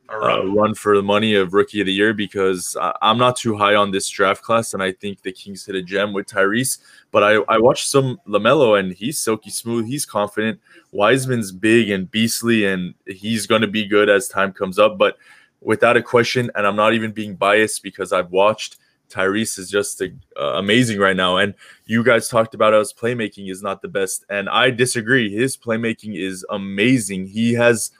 [0.08, 2.12] a run for the money of Rookie of the Year.
[2.12, 5.64] Because I, am not too high on this draft class, and I think the Kings
[5.64, 6.78] hit a gem with Tyrese.
[7.12, 9.86] But I, I watched some Lamelo, and he's silky smooth.
[9.86, 10.58] He's confident.
[10.90, 14.98] Wiseman's big and beastly, and he's going to be good as time comes up.
[14.98, 15.16] But
[15.64, 18.76] without a question, and I'm not even being biased because I've watched.
[19.10, 21.54] Tyrese is just uh, amazing right now, and
[21.86, 25.32] you guys talked about his playmaking is not the best, and I disagree.
[25.32, 27.26] His playmaking is amazing.
[27.26, 27.90] He has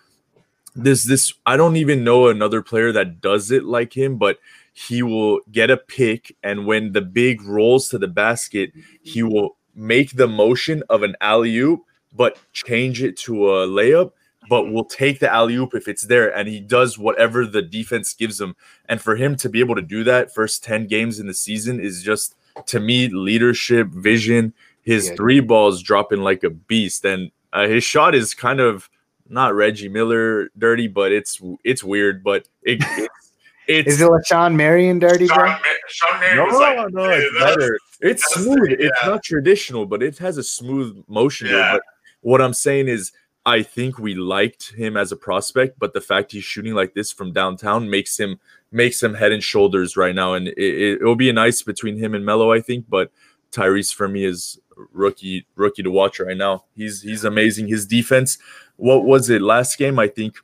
[0.74, 4.38] this this I don't even know another player that does it like him, but
[4.72, 8.72] he will get a pick, and when the big rolls to the basket,
[9.02, 14.12] he will make the motion of an alley oop, but change it to a layup.
[14.48, 18.12] But will take the alley oop if it's there, and he does whatever the defense
[18.12, 18.56] gives him.
[18.88, 21.80] And for him to be able to do that first 10 games in the season
[21.80, 24.52] is just to me leadership, vision.
[24.82, 25.14] His yeah.
[25.16, 28.90] three balls dropping like a beast, and uh, his shot is kind of
[29.28, 32.22] not Reggie Miller dirty, but it's it's weird.
[32.22, 33.08] But it, it's
[33.66, 35.46] it's is it like Shawn Marion dirty, bro?
[35.46, 37.78] Shawn, Shawn Marion no, like, no, it's better.
[38.00, 38.70] It's smooth.
[38.70, 38.88] yeah.
[38.88, 41.48] It's not traditional, but it has a smooth motion.
[41.48, 41.72] Yeah.
[41.72, 41.82] But
[42.20, 43.12] what I'm saying is,
[43.46, 47.12] I think we liked him as a prospect, but the fact he's shooting like this
[47.12, 48.40] from downtown makes him
[48.72, 52.14] makes him head and shoulders right now, and it, will be a nice between him
[52.14, 52.86] and Melo, I think.
[52.88, 53.10] But
[53.52, 54.58] Tyrese for me is
[54.92, 56.64] rookie rookie to watch right now.
[56.74, 57.68] He's he's amazing.
[57.68, 58.38] His defense.
[58.76, 59.98] What was it last game?
[59.98, 60.36] I think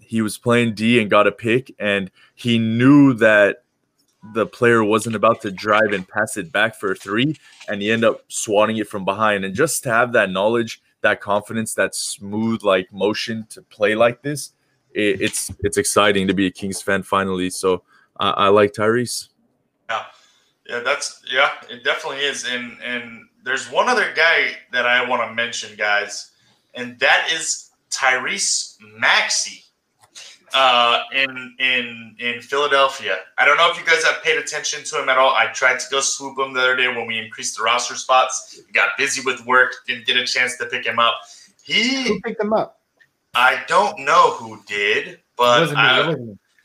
[0.00, 3.64] he was playing D and got a pick, and he knew that
[4.32, 7.36] the player wasn't about to drive and pass it back for a three,
[7.68, 9.44] and he ended up swatting it from behind.
[9.44, 14.22] And just to have that knowledge, that confidence, that smooth like motion to play like
[14.22, 14.52] this,
[14.92, 17.50] it, it's it's exciting to be a Kings fan finally.
[17.50, 17.82] So
[18.18, 19.28] I, I like Tyrese.
[19.88, 20.04] Yeah,
[20.68, 22.44] yeah, that's yeah, it definitely is.
[22.44, 26.32] And and there's one other guy that I want to mention, guys,
[26.74, 29.62] and that is Tyrese Maxey
[30.54, 33.18] uh, in in in Philadelphia.
[33.38, 35.34] I don't know if you guys have paid attention to him at all.
[35.34, 38.60] I tried to go swoop him the other day when we increased the roster spots.
[38.72, 41.14] Got busy with work, didn't get a chance to pick him up.
[41.62, 42.80] He who picked him up?
[43.34, 46.14] I don't know who did, but I,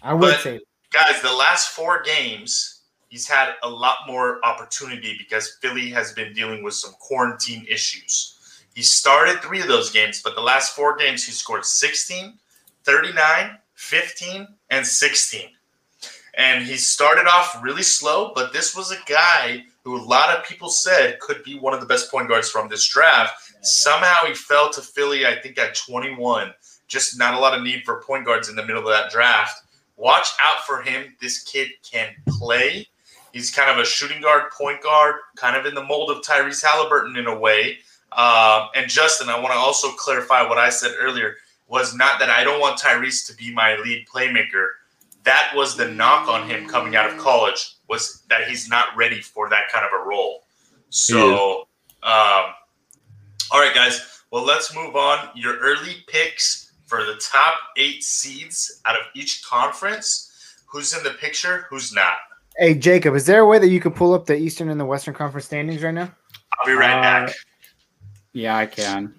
[0.03, 0.59] I would but say,
[0.91, 6.31] guys, the last four games, he's had a lot more opportunity because Philly has been
[6.33, 8.35] dealing with some quarantine issues.
[8.75, 12.37] He started three of those games, but the last four games, he scored 16,
[12.83, 15.49] 39, 15, and 16.
[16.37, 20.45] And he started off really slow, but this was a guy who a lot of
[20.45, 23.33] people said could be one of the best point guards from this draft.
[23.61, 26.53] Somehow he fell to Philly, I think, at 21.
[26.87, 29.63] Just not a lot of need for point guards in the middle of that draft.
[29.95, 31.15] Watch out for him.
[31.21, 32.85] This kid can play.
[33.31, 36.63] He's kind of a shooting guard, point guard, kind of in the mold of Tyrese
[36.63, 37.77] Halliburton in a way.
[38.11, 41.35] Uh, and Justin, I want to also clarify what I said earlier
[41.69, 44.67] was not that I don't want Tyrese to be my lead playmaker.
[45.23, 49.21] That was the knock on him coming out of college was that he's not ready
[49.21, 50.43] for that kind of a role.
[50.89, 51.67] So,
[52.03, 52.53] um,
[53.51, 54.23] all right, guys.
[54.31, 55.29] Well, let's move on.
[55.35, 60.31] Your early picks for the top eight seeds out of each conference.
[60.67, 61.65] Who's in the picture?
[61.69, 62.17] Who's not?
[62.57, 64.85] Hey, Jacob, is there a way that you could pull up the Eastern and the
[64.85, 66.11] Western Conference standings right now?
[66.59, 67.35] I'll be right uh, back.
[68.33, 69.15] Yeah, I can.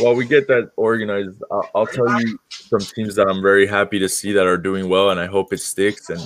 [0.00, 3.98] While we get that organized, I'll, I'll, tell you some teams that I'm very happy
[3.98, 6.10] to see that are doing well, and I hope it sticks.
[6.10, 6.20] And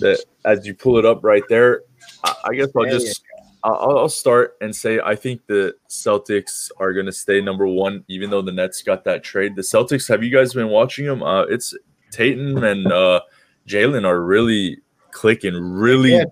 [0.00, 1.82] that as you pull it up right there,
[2.24, 3.22] I, I guess I'll just
[3.64, 8.04] I'll, I'll, start and say I think the Celtics are going to stay number one,
[8.08, 9.54] even though the Nets got that trade.
[9.54, 11.22] The Celtics, have you guys been watching them?
[11.22, 11.74] Uh, it's
[12.10, 13.20] Tatum and uh,
[13.66, 14.78] Jaylen are really
[15.12, 16.24] clicking, really yeah.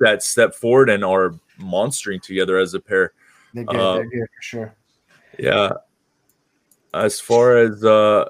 [0.00, 3.12] that step forward and are monstering together as a pair.
[3.54, 4.74] They did, uh, they did for sure.
[5.38, 5.72] Yeah,
[6.94, 8.28] as far as uh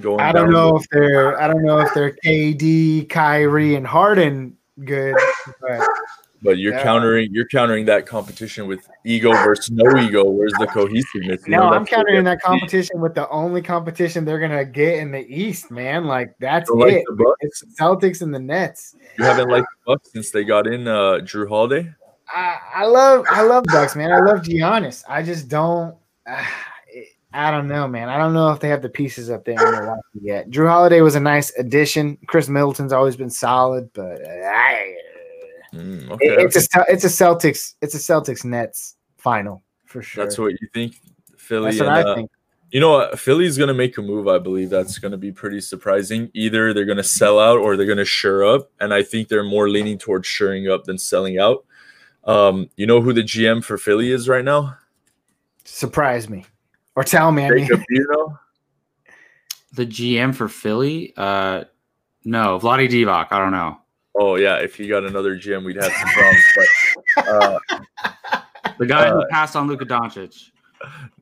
[0.00, 4.56] going, I don't know if they're I don't know if they're KD, Kyrie, and Harden
[4.84, 5.14] good,
[5.60, 5.88] but
[6.42, 6.82] but you're yeah.
[6.82, 10.24] countering you're countering that competition with ego versus no ego.
[10.28, 11.42] Where's the cohesiveness?
[11.46, 15.12] You no, know, I'm countering that competition with the only competition they're gonna get in
[15.12, 16.06] the East, man.
[16.06, 16.74] Like that's it.
[16.74, 17.04] Like
[17.40, 18.96] it's Celtics and the Nets.
[19.18, 21.92] You haven't liked the Bucks since they got in uh, Jrue Holiday.
[22.28, 24.10] I, I love I love Bucks, man.
[24.10, 25.04] I love Giannis.
[25.08, 25.96] I just don't.
[26.26, 26.44] Uh,
[27.34, 28.08] I don't know, man.
[28.08, 30.50] I don't know if they have the pieces up there yet.
[30.50, 32.18] Jrue Holiday was a nice addition.
[32.26, 34.96] Khris Middleton's always been solid, but uh, I,
[35.72, 36.26] mm, okay.
[36.26, 40.24] it, it's a it's a Celtics it's a Celtics Nets final for sure.
[40.24, 40.96] That's what you think,
[41.36, 41.70] Philly.
[41.70, 42.30] That's what and, I uh, think.
[42.70, 43.18] You know what?
[43.18, 44.28] Philly's going to make a move.
[44.28, 46.30] I believe that's going to be pretty surprising.
[46.32, 49.28] Either they're going to sell out or they're going to shore up, and I think
[49.28, 51.64] they're more leaning towards shoring up than selling out.
[52.24, 54.78] Um, you know who the GM for Philly is right now?
[55.64, 56.46] Surprise me.
[56.96, 57.48] Or tell me.
[57.48, 57.84] Jacob, I mean.
[57.90, 58.38] you know?
[59.74, 61.14] The GM for Philly?
[61.16, 61.64] Uh,
[62.24, 63.28] no, Vlade Divac.
[63.30, 63.78] I don't know.
[64.14, 66.44] Oh yeah, if he got another GM, we'd have some problems.
[67.16, 67.58] But, uh,
[68.78, 70.50] the guy uh, who passed on Luka Doncic.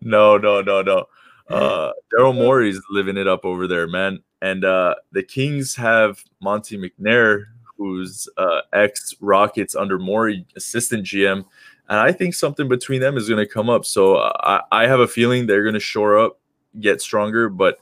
[0.00, 1.04] No, no, no, no.
[1.48, 4.22] Uh, Daryl Morey's living it up over there, man.
[4.42, 7.44] And uh, the Kings have Monte McNair,
[7.76, 11.44] who's uh, ex Rockets under Morey assistant GM,
[11.90, 13.84] and I think something between them is going to come up.
[13.84, 16.38] So I, I have a feeling they're going to shore up,
[16.78, 17.78] get stronger, but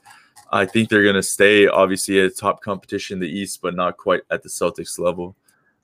[0.50, 3.98] I think they're going to stay obviously a top competition in the East, but not
[3.98, 5.36] quite at the Celtics level.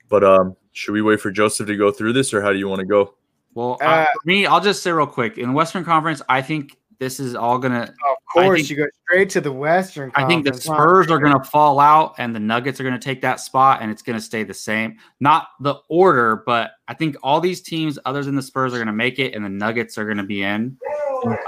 [0.09, 2.67] But um, should we wait for Joseph to go through this, or how do you
[2.67, 3.13] want to go?
[3.53, 6.41] Well, uh, Uh, for me, I'll just say real quick in the Western Conference, I
[6.41, 7.83] think this is all gonna.
[7.83, 10.11] Of course, think- you go straight to the Western.
[10.15, 13.39] I think the Spurs are gonna fall out, and the Nuggets are gonna take that
[13.39, 14.97] spot, and it's gonna stay the same.
[15.19, 18.93] Not the order, but I think all these teams, other than the Spurs, are gonna
[18.93, 20.77] make it, and the Nuggets are gonna be in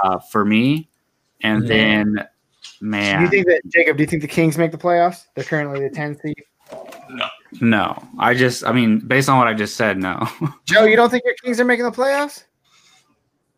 [0.04, 0.90] uh, for me.
[1.42, 1.68] And Mhm.
[1.68, 2.28] then,
[2.82, 3.98] Do you think that Jacob?
[3.98, 5.26] Do you think the Kings make the playoffs?
[5.36, 6.44] They're currently the 10th seed.
[7.10, 7.26] No,
[7.62, 10.28] no, I just, I mean, based on what I just said, no.
[10.66, 12.44] Joe, you don't think your Kings are making the playoffs?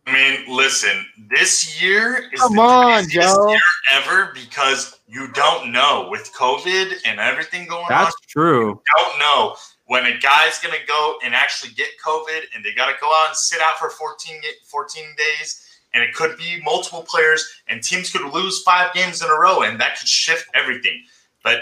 [0.09, 3.49] I mean, listen, this year is Come the on, craziest Joe.
[3.49, 3.59] year
[3.93, 7.89] ever because you don't know with COVID and everything going on.
[7.89, 8.81] That's true.
[8.97, 9.55] don't know
[9.85, 13.07] when a guy's going to go and actually get COVID and they got to go
[13.07, 15.65] out and sit out for 14, 14 days.
[15.93, 19.63] And it could be multiple players, and teams could lose five games in a row,
[19.63, 21.03] and that could shift everything.
[21.43, 21.61] But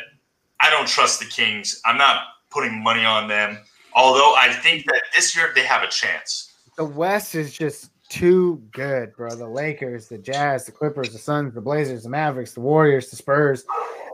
[0.60, 1.82] I don't trust the Kings.
[1.86, 3.58] I'm not putting money on them.
[3.96, 6.52] Although I think that this year they have a chance.
[6.76, 9.30] The West is just too good, bro.
[9.36, 13.16] The Lakers, the Jazz, the Clippers, the Suns, the Blazers, the Mavericks, the Warriors, the
[13.16, 13.66] Spurs.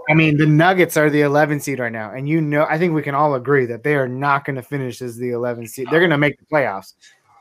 [0.09, 2.93] I mean, the Nuggets are the 11 seed right now, and you know, I think
[2.93, 5.87] we can all agree that they are not going to finish as the 11 seed.
[5.89, 6.93] They're going to make the playoffs.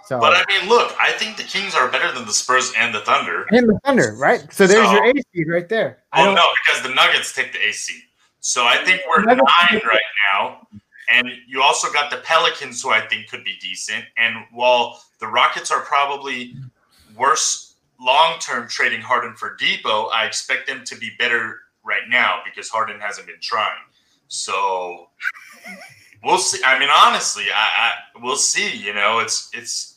[0.05, 2.95] So, But I mean, look, I think the Kings are better than the Spurs and
[2.95, 3.47] the Thunder.
[3.51, 4.45] and the Thunder, right?
[4.53, 5.99] So there's So- your A seed right there.
[6.13, 6.35] I Well, don't.
[6.37, 7.95] no, because the Nuggets take the AC.
[8.41, 10.01] So I think we're nine right
[10.35, 10.67] now.
[11.13, 14.05] And you also got the Pelicans, who I think could be decent.
[14.17, 16.55] And while the Rockets are probably
[17.17, 22.41] worse long term trading Harden for Dipo, I expect them to be better right now
[22.45, 23.83] because Harden hasn't been trying.
[24.29, 25.11] So
[26.25, 26.63] we'll see.
[26.65, 28.75] I mean, honestly, I, I we'll see.
[28.75, 29.92] You know, it's it's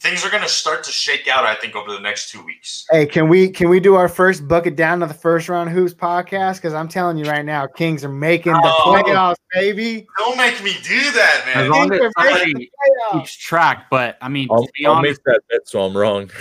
[0.00, 1.44] things are going to start to shake out.
[1.44, 2.86] I think over the next two weeks.
[2.90, 5.94] Hey, can we can we do our first bucket down to the first round hoops
[5.94, 6.56] podcast?
[6.56, 9.02] Because I'm telling you right now, Kings are making the Oh.
[9.04, 10.06] playoffs, baby.
[10.18, 11.64] Don't make me do that, man.
[11.64, 11.70] As man.
[11.70, 13.12] long as Kings are making somebody the playoffs.
[13.20, 15.96] keeps track, but I mean, I'll, to be I'll honest, make that bet so I'm
[15.96, 16.30] wrong.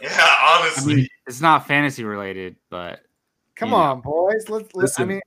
[0.00, 0.94] Yeah, I honestly.
[0.94, 3.00] mean, it's not fantasy related, but
[3.56, 3.76] Come Yeah.
[3.78, 4.48] on, boys.
[4.48, 4.72] Let's.
[4.72, 5.20] let's I Listen, mean,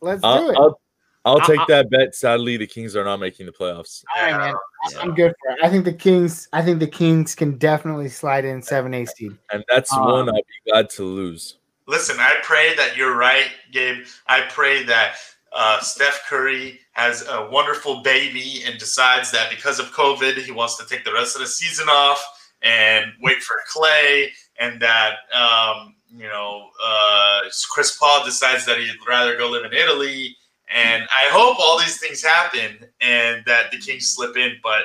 [0.00, 0.56] let's do I'll, it.
[0.58, 0.80] I'll,
[1.28, 2.14] I'll take I- that bet.
[2.14, 4.04] Sadly, the Kings are not making the playoffs.
[4.16, 4.54] All right, man.
[4.92, 5.00] Yeah.
[5.00, 5.58] I'm good for it.
[5.62, 6.48] I think the Kings.
[6.52, 9.36] I think the Kings can definitely slide in seven, eight seed.
[9.52, 11.56] And that's Uh, one I'd be glad to lose.
[11.86, 14.04] Listen, I pray that you're right, Gabe.
[14.26, 15.16] I pray that
[15.52, 20.76] uh, Steph Curry has a wonderful baby and decides that because of COVID, he wants
[20.76, 22.22] to take the rest of the season off
[22.62, 28.90] and wait for Klay, and that um, you know uh, Chris Paul decides that he'd
[29.08, 30.36] rather go live in Italy.
[30.74, 34.56] And I hope all these things happen and that the Kings slip in.
[34.62, 34.82] But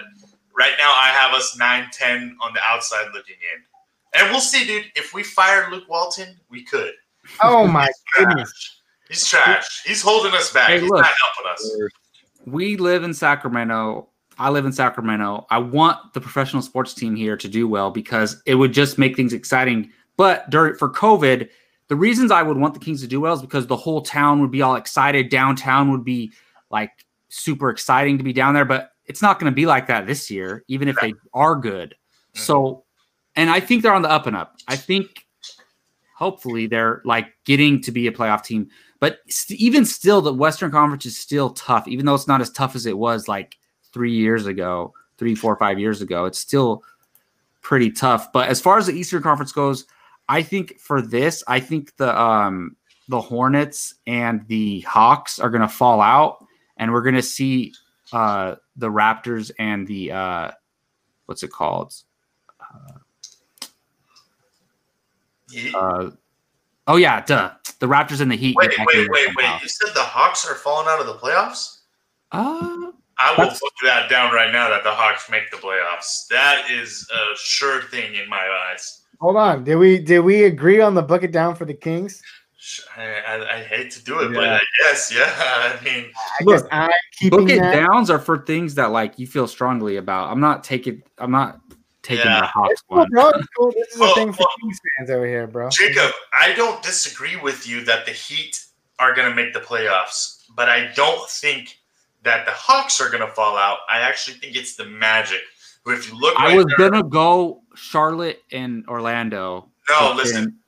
[0.58, 4.20] right now, I have us 9 10 on the outside looking in.
[4.22, 4.86] And we'll see, dude.
[4.96, 6.94] If we fire Luke Walton, we could.
[7.42, 8.28] Oh my Trash.
[8.28, 8.82] goodness!
[9.10, 9.82] He's trash.
[9.86, 10.70] He's holding us back.
[10.70, 11.02] Hey, He's look.
[11.02, 11.72] not helping us.
[12.46, 14.10] we live in Sacramento.
[14.38, 15.46] I live in Sacramento.
[15.50, 19.16] I want the professional sports team here to do well because it would just make
[19.16, 19.92] things exciting.
[20.18, 21.50] But during for COVID,
[21.88, 24.42] the reasons I would want the Kings to do well is because the whole town
[24.42, 25.30] would be all excited.
[25.30, 26.32] Downtown would be
[26.70, 26.92] like
[27.30, 30.32] super exciting to be down there, but it's not going to be like that this
[30.32, 31.96] year, even if they are good.
[32.34, 32.84] So,
[33.36, 34.56] and I think they're on the up and up.
[34.68, 35.26] I think
[36.16, 38.70] hopefully they're like getting to be a playoff team.
[39.00, 42.50] But st- even still, the Western Conference is still tough, even though it's not as
[42.52, 43.58] tough as it was like
[43.92, 46.26] three years ago, three, four, five years ago.
[46.26, 46.84] It's still
[47.62, 48.32] pretty tough.
[48.32, 49.86] But as far as the Eastern Conference goes,
[50.30, 52.76] I think for this, I think the um
[53.08, 56.46] the Hornets and the Hawks are gonna fall out,
[56.78, 57.74] and we're gonna see
[58.12, 60.52] uh the Raptors and the uh
[61.26, 61.94] what's it called?
[65.76, 66.10] Uh
[66.88, 67.52] oh yeah, duh.
[67.80, 68.56] The Raptors and the Heat.
[68.56, 69.54] wait, wait, wait, somehow.
[69.54, 69.62] wait.
[69.62, 71.80] You said the Hawks are falling out of the playoffs?
[72.32, 76.28] Uh I will put that down right now that the Hawks make the playoffs.
[76.30, 79.03] That is a sure thing in my eyes.
[79.24, 79.64] Hold on.
[79.64, 82.22] Did we did we agree on the bucket down for the Kings?
[82.98, 84.56] I, I, I hate to do it, but Yeah.
[84.58, 85.34] I guess, yeah.
[85.80, 87.74] I mean, I Look, guess I'm keeping bucket that.
[87.74, 90.30] downs are for things that like you feel strongly about.
[90.30, 91.62] I'm not taking I'm not
[92.02, 92.42] taking Yeah.
[92.42, 93.10] the Hawks It's cool, one.
[93.12, 93.32] bro.
[93.58, 93.72] Cool.
[93.72, 95.70] This is a Well, thing for well- Kings fans over here, bro.
[95.70, 98.62] Jacob, I don't disagree with you that the Heat
[99.00, 101.78] are going to make the playoffs, but I don't think
[102.24, 103.80] that the Hawks are going to fall out.
[103.90, 105.42] I actually think it's the Magic.
[105.86, 109.70] If you look, I was there- gonna go Charlotte and Orlando.
[109.90, 110.60] No, listen.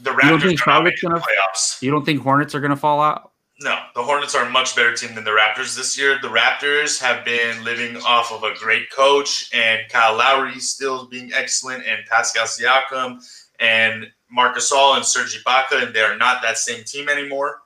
[0.00, 1.82] The You don't Raptors think are Charlotte's gonna- playoffs.
[1.82, 3.32] You don't think Hornets are going to fall out?
[3.62, 6.18] No, the Hornets are a much better team than the Raptors this year.
[6.22, 11.30] The Raptors have been living off of a great coach, and Kyle Lowry still being
[11.34, 13.22] excellent, and Pascal Siakam,
[13.58, 17.60] and Marc Gasol and Serge Ibaka, and they are not that same team anymore.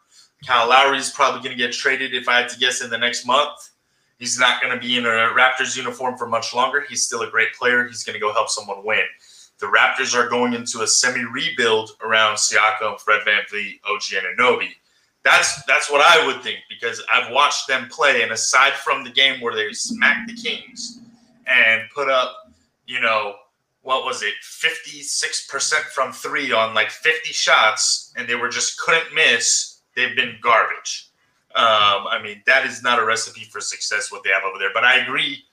[0.44, 2.98] Kyle Lowry is probably going to get traded, if I had to guess, in the
[2.98, 3.70] next month.
[4.18, 6.84] He's not going to be in a Raptors uniform for much longer.
[6.88, 7.86] He's still a great player.
[7.86, 9.04] He's going to go help someone win.
[9.58, 14.70] The Raptors are going into a semi-rebuild around Siakam, Fred VanVleet, OG Anunoby.
[15.22, 19.10] That's that's what I would think because I've watched them play, and aside from the
[19.10, 21.00] game where they smacked the Kings
[21.46, 22.52] and put up,
[22.86, 23.36] you know,
[23.82, 28.50] what was it, fifty six percent from three on like fifty shots, and they were
[28.50, 29.80] just couldn't miss.
[29.96, 31.08] They've been garbage.
[31.56, 34.70] Um, I mean, that is not a recipe for success what they have over there.
[34.74, 35.44] But I agree,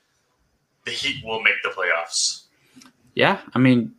[0.85, 2.45] the Heat will make the playoffs.
[3.13, 3.93] Yeah, I mean,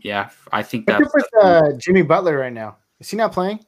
[0.00, 2.76] yeah, I think What's that's with uh, Jimmy Butler right now?
[3.00, 3.60] Is he not playing?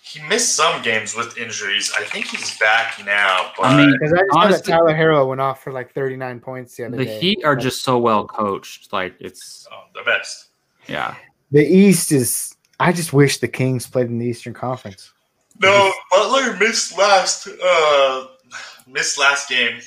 [0.00, 1.92] He missed some games with injuries.
[1.98, 3.50] I think he's back now.
[3.56, 6.38] But I mean, Because I just know that Tyler Herro went off for like 39
[6.38, 7.18] points the other the day.
[7.18, 8.92] Heat are just so well coached.
[8.92, 10.50] Like it's oh, the best.
[10.86, 11.16] yeah.
[11.50, 12.54] the East is.
[12.78, 15.12] I just wish the Kings played in the Eastern Conference.
[15.60, 18.26] No, Butler missed last uh
[18.86, 19.80] missed last game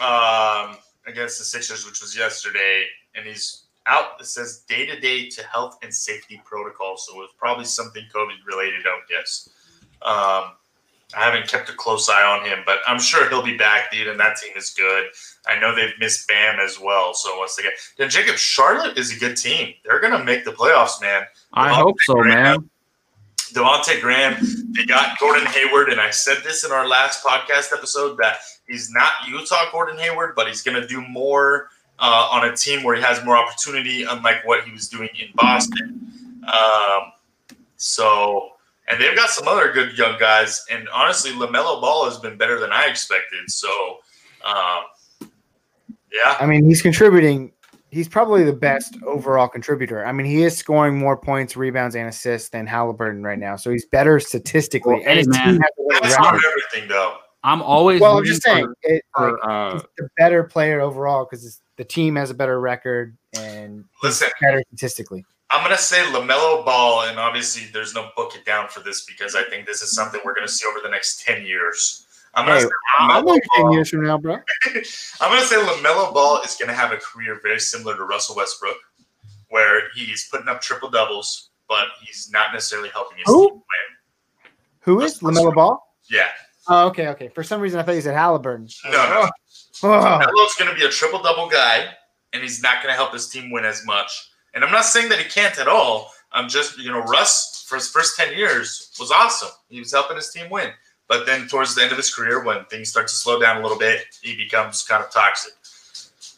[0.00, 4.20] um against the Sixers, which was yesterday, and he's out.
[4.20, 8.44] It says day to day to health and safety protocol, so it's probably something COVID
[8.46, 8.86] related.
[8.86, 9.48] I would guess.
[10.02, 10.52] Um,
[11.16, 14.08] I haven't kept a close eye on him, but I'm sure he'll be back, dude.
[14.08, 15.06] And that team is good.
[15.46, 17.14] I know they've missed Bam as well.
[17.14, 19.74] So once again, then Jacob, Charlotte is a good team.
[19.84, 21.22] They're gonna make the playoffs, man.
[21.52, 22.68] I hope so, man.
[23.52, 24.36] Devonte' Graham,
[24.72, 28.90] they got Gordon Hayward, and I said this in our last podcast episode that he's
[28.90, 31.68] not Utah Gordon Hayward, but he's going to do more
[31.98, 35.28] uh, on a team where he has more opportunity, unlike what he was doing in
[35.34, 36.12] Boston.
[36.46, 37.12] Um,
[37.76, 38.50] so,
[38.88, 42.58] and they've got some other good young guys, and honestly, Lamelo Ball has been better
[42.60, 43.50] than I expected.
[43.50, 43.98] So,
[44.44, 45.28] um,
[46.12, 47.52] yeah, I mean, he's contributing.
[47.90, 50.04] He's probably the best overall contributor.
[50.04, 53.56] I mean, he is scoring more points, rebounds, and assists than Halliburton right now.
[53.56, 54.94] So he's better statistically.
[54.94, 57.18] Well, and his hey, man, team has a winning that's not everything though.
[57.44, 61.28] I'm always Well, I'm just saying, it, for, for, uh, he's the better player overall
[61.30, 65.24] because the team has a better record and Listen, better statistically.
[65.50, 69.36] I'm gonna say Lamelo Ball, and obviously there's no book it down for this because
[69.36, 72.05] I think this is something we're gonna see over the next ten years.
[72.36, 74.34] I'm gonna Hey, say I'm LaMelo like 10 Ball- years from now, bro.
[74.66, 78.04] I'm going to say LaMelo Ball is going to have a career very similar to
[78.04, 78.76] Russell Westbrook,
[79.48, 83.48] where he's putting up triple doubles, but he's not necessarily helping his Who?
[83.48, 84.52] team win.
[84.80, 85.82] Who is LaMelo Ball?
[86.10, 86.28] Yeah.
[86.68, 87.28] Oh, okay, okay.
[87.28, 88.68] For some reason, I thought you said Halliburton.
[88.84, 89.28] No, no.
[89.82, 91.86] Oh, LaMelo's going to be a triple double guy,
[92.32, 94.30] and he's not going to help his team win as much.
[94.54, 96.12] And I'm not saying that he can't at all.
[96.32, 99.48] I'm just, you know, Russ, for his first 10 years, was awesome.
[99.68, 100.70] He was helping his team win.
[101.08, 103.62] But then towards the end of his career, when things start to slow down a
[103.62, 105.52] little bit, he becomes kind of toxic.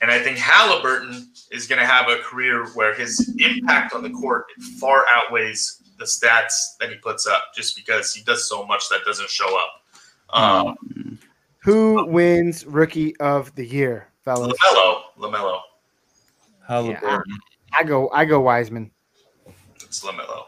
[0.00, 4.10] And I think Halliburton is going to have a career where his impact on the
[4.10, 4.46] court
[4.78, 9.00] far outweighs the stats that he puts up just because he does so much that
[9.04, 9.82] doesn't show up.
[10.30, 11.18] Um,
[11.60, 14.52] who wins Rookie of the Year, fellas?
[14.52, 15.60] LaMelo, LaMelo,
[16.66, 17.22] Halliburton.
[17.72, 18.90] I go, I go Wiseman.
[19.76, 20.44] it's LaMelo.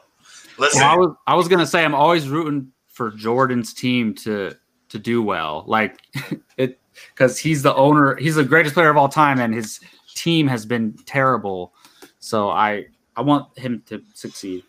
[0.58, 4.54] Listen, well, I was I was gonna say I'm always rooting for Jordan's team to
[4.90, 6.02] to do well, like
[6.58, 6.78] it
[7.08, 8.14] because he's the owner.
[8.16, 9.80] He's the greatest player of all time, and his
[10.14, 11.72] team has been terrible.
[12.18, 14.64] So I I want him to succeed.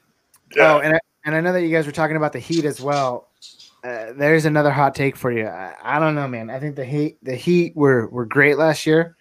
[0.56, 0.76] yeah.
[0.76, 2.80] Oh, and I, and I know that you guys were talking about the Heat as
[2.80, 3.28] well.
[3.84, 5.48] Uh, there's another hot take for you.
[5.48, 6.50] I, I don't know, man.
[6.50, 9.18] I think the Heat the Heat were were great last year.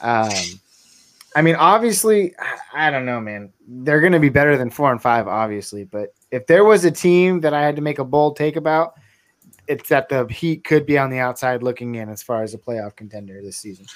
[0.00, 0.32] Um,
[1.36, 2.34] I mean, obviously,
[2.74, 3.52] I, don't know, man.
[3.66, 5.84] They're going to be better than four and five, obviously.
[5.84, 8.94] But if there was a team that I had to make a bold take about,
[9.66, 12.58] it's that the Heat could be on the outside looking in as far as a
[12.58, 13.86] playoff contender this season.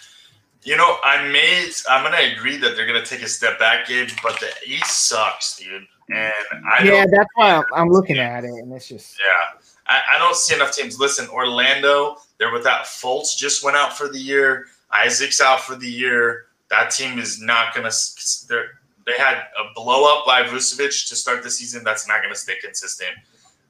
[0.65, 4.09] You know, I may I'm gonna agree that they're gonna take a step back, Gabe,
[4.23, 5.85] but the East sucks, dude.
[6.15, 6.33] And
[6.71, 9.59] I yeah, that's why I'm, I'm looking at it, and it's just yeah.
[9.89, 11.01] I, I don't see enough teams.
[11.01, 14.67] Listen, Orlando, they're without Fultz just went out for the year.
[14.93, 16.47] Isaac's out for the year.
[16.73, 17.91] That team is not gonna
[18.49, 21.85] they're they had a blow up by Vucevic to start the season.
[21.85, 23.11] That's not gonna stay consistent.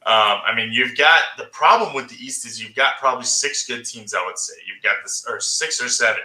[0.07, 3.67] Um, I mean, you've got the problem with the East is you've got probably six
[3.67, 4.15] good teams.
[4.15, 6.23] I would say you've got this or six or seven.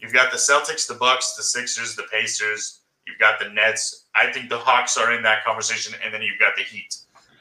[0.00, 2.80] You've got the Celtics, the Bucks, the Sixers, the Pacers.
[3.06, 4.06] You've got the Nets.
[4.14, 6.96] I think the Hawks are in that conversation, and then you've got the Heat.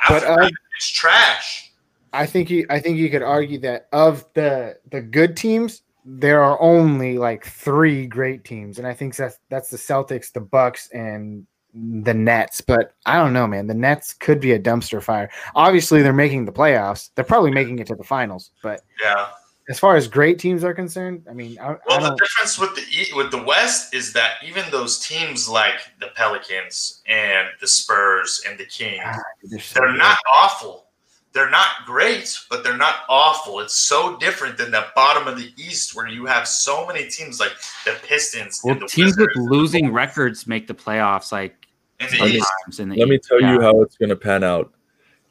[0.10, 1.72] But, uh, it's trash.
[2.12, 6.42] I think you I think you could argue that of the the good teams, there
[6.44, 10.90] are only like three great teams, and I think that's that's the Celtics, the Bucks,
[10.94, 13.66] and the Nets, but I don't know, man.
[13.68, 15.32] The Nets could be a dumpster fire.
[15.56, 17.10] Obviously, they're making the playoffs.
[17.16, 19.30] They're probably making it to the finals, but Yeah.
[19.70, 22.20] as far as great teams are concerned, I mean, I, I Well, the don't.
[22.20, 27.48] difference with the with the West is that even those teams like the Pelicans and
[27.60, 30.88] the Spurs and the Kings, ah, they're so they're not awful.
[31.34, 33.60] They're not great, but they're not awful.
[33.60, 37.40] It's so different than the bottom of the East, where you have so many teams
[37.40, 37.54] like
[37.86, 41.68] the Pistons Well, and the teams with Wizards losing records make the playoffs like
[42.00, 42.48] in the Let me- East.
[42.60, 43.54] sometimes in the Let me tell Yeah.
[43.54, 44.72] you how it's gonna pan out.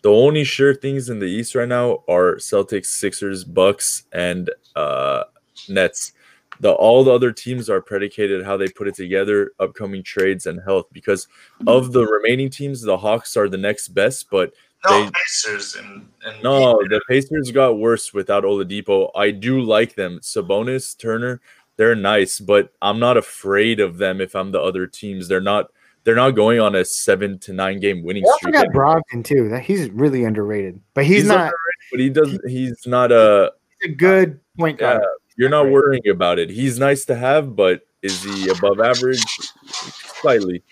[0.03, 5.23] The only sure things in the East right now are Celtics, Sixers, Bucks, and uh,
[5.69, 6.13] Nets.
[6.59, 10.61] The all the other teams are predicated how they put it together, upcoming trades, and
[10.65, 10.87] health.
[10.93, 11.29] Because
[11.69, 14.53] of the remaining teams, the Hawks are the next best, but
[14.89, 19.11] No They- Pacers and, and no, the Pacers got worse without Oladipo.
[19.15, 20.19] I do like them.
[20.21, 21.41] Sabonis, Turner,
[21.77, 25.29] they're nice, but I'm not afraid of them if I'm the other teams.
[25.29, 25.71] They're not
[26.05, 28.55] they're not going on a seven to nine game winning They also streak.
[28.55, 29.49] got Brogdon too.
[29.51, 31.53] That he's really underrated, but he's, not.
[31.93, 35.05] but he does he's not a He's a good point yeah, guard.
[35.37, 35.73] you're not Right.
[35.73, 36.51] worrying about it.
[36.51, 39.23] He's nice to have, but is he above average?
[40.21, 40.63] Slightly.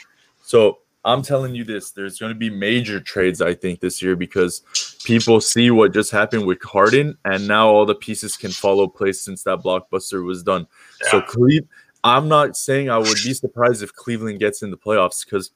[0.42, 4.16] So I'm telling you this, there's going to be major trades, I think, this year
[4.16, 4.62] because
[5.04, 9.20] people see what just happened with Harden, and now all the pieces can follow place
[9.22, 10.66] since that blockbuster was done.
[11.10, 11.24] So Yeah.
[11.26, 11.68] Cleve,
[12.04, 15.50] I'm not saying I would be surprised if Cleveland gets in the playoffs because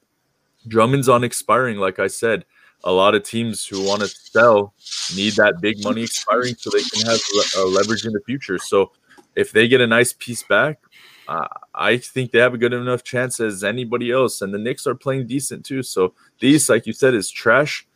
[0.67, 2.45] Drummond's on expiring, like I said.
[2.83, 4.73] A lot of teams who want to sell
[5.15, 8.59] need that big money expiring so they can have le- uh, leverage in the future.
[8.59, 8.91] So
[9.35, 10.79] if they get a nice piece back,
[11.27, 14.41] uh, I think they have a good enough chance as anybody else.
[14.41, 15.83] And the Knicks are playing decent too.
[15.83, 17.87] So these, like you said, is trash,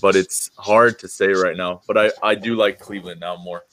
[0.00, 1.82] but it's hard to say right now.
[1.86, 3.64] But I, I do like Cleveland now more.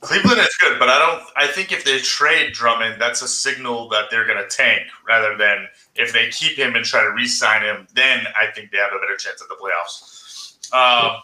[0.00, 1.22] Cleveland is good, but I don't.
[1.36, 5.36] I think if they trade Drummond, that's a signal that they're going to tank rather
[5.36, 7.86] than if they keep him and try to re-sign him.
[7.94, 10.74] Then I think they have a better chance at the playoffs.
[10.74, 11.22] Um,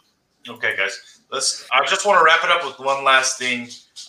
[0.49, 1.67] okay, guys, let's.
[1.73, 3.63] I just want to wrap it up with one last thing.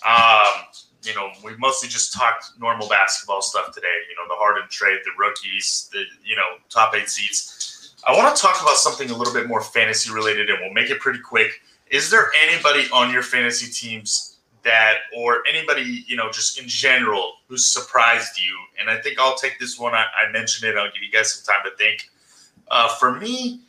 [0.08, 0.66] Um,
[1.04, 3.88] you know, we mostly just talked normal basketball stuff today.
[4.10, 7.96] You know, the Harden trade, the rookies, the you know top eight seeds.
[8.08, 10.90] I want to talk about something a little bit more fantasy related, and we'll make
[10.90, 11.62] it pretty quick.
[11.90, 17.34] Is there anybody on your fantasy teams that, or anybody, you know, just in general,
[17.48, 18.58] who surprised you?
[18.80, 19.94] And I think I'll take this one.
[19.94, 20.78] I, I mentioned it.
[20.78, 22.10] I'll give you guys some time to think.
[22.72, 23.62] Uh, for me,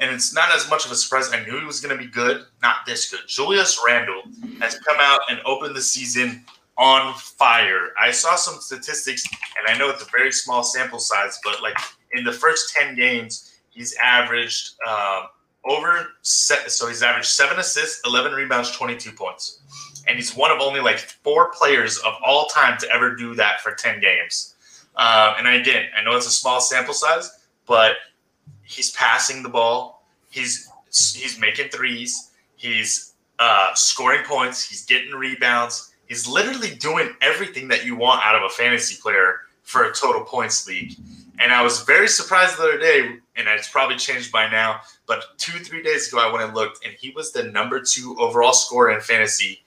[0.00, 1.30] and it's not as much of a surprise.
[1.32, 3.20] I knew he was going to be good, not this good.
[3.26, 4.22] Julius Randle
[4.60, 6.44] has come out and opened the season
[6.78, 7.88] on fire.
[8.00, 9.26] I saw some statistics,
[9.58, 11.76] and I know it's a very small sample size, but like
[12.12, 15.24] in the first 10 games, he's averaged um,
[15.64, 19.60] over, se- so he's averaged seven assists, 11 rebounds, 22 points.
[20.06, 23.60] And he's one of only like four players of all time to ever do that
[23.60, 24.54] for 10 games.
[24.96, 27.96] Um, and I again, I know it's a small sample size, but
[28.64, 30.02] he's passing the ball.
[30.28, 32.32] He's he's making threes.
[32.56, 34.68] He's uh, scoring points.
[34.68, 35.94] He's getting rebounds.
[36.08, 40.22] He's literally doing everything that you want out of a fantasy player for a total
[40.24, 40.94] points league.
[41.38, 44.80] And I was very surprised the other day, and it's probably changed by now.
[45.06, 48.16] But two, three days ago, I went and looked, and he was the number two
[48.18, 49.62] overall scorer in fantasy,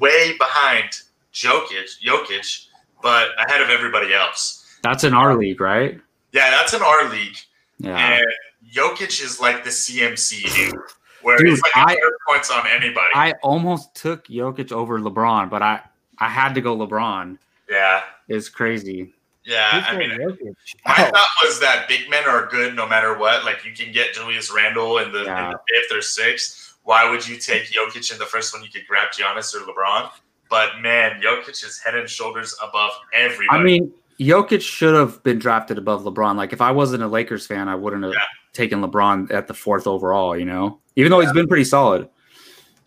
[0.00, 2.66] way behind Jokic, Jokic,
[3.02, 4.78] but ahead of everybody else.
[4.82, 6.00] That's in our league, right?
[6.32, 7.36] Yeah, that's in our league.
[7.78, 7.96] Yeah.
[7.96, 8.26] And
[8.72, 10.80] Jokic is like the CMC, dude,
[11.24, 11.96] where Dude, he's like I-
[12.28, 13.06] points on anybody.
[13.14, 15.80] I almost took Jokic over LeBron, but I
[16.18, 17.38] I had to go LeBron.
[17.68, 19.12] yeah, It's crazy.
[19.44, 19.84] yeah.
[19.88, 20.54] I mean, Jokic?
[20.86, 23.44] my Oh, thought was that big men are good no matter what.
[23.44, 26.76] Like you can get Julius Randle in the, in the fifth or sixth.
[26.84, 28.62] Why would you take Jokic in the first one?
[28.62, 30.10] You could grab Giannis or LeBron.
[30.50, 33.58] But man, Jokic is head and shoulders above everybody.
[33.58, 36.36] I mean, Jokic should have been drafted above LeBron.
[36.36, 38.20] Like if I wasn't a Lakers fan, I wouldn't have Yeah.
[38.54, 40.80] Taken LeBron at the fourth overall, you know?
[40.96, 42.08] Even though he's been pretty solid.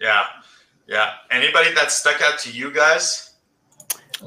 [0.02, 0.24] yeah,
[0.88, 1.12] yeah.
[1.30, 3.36] Anybody that stuck out to you guys?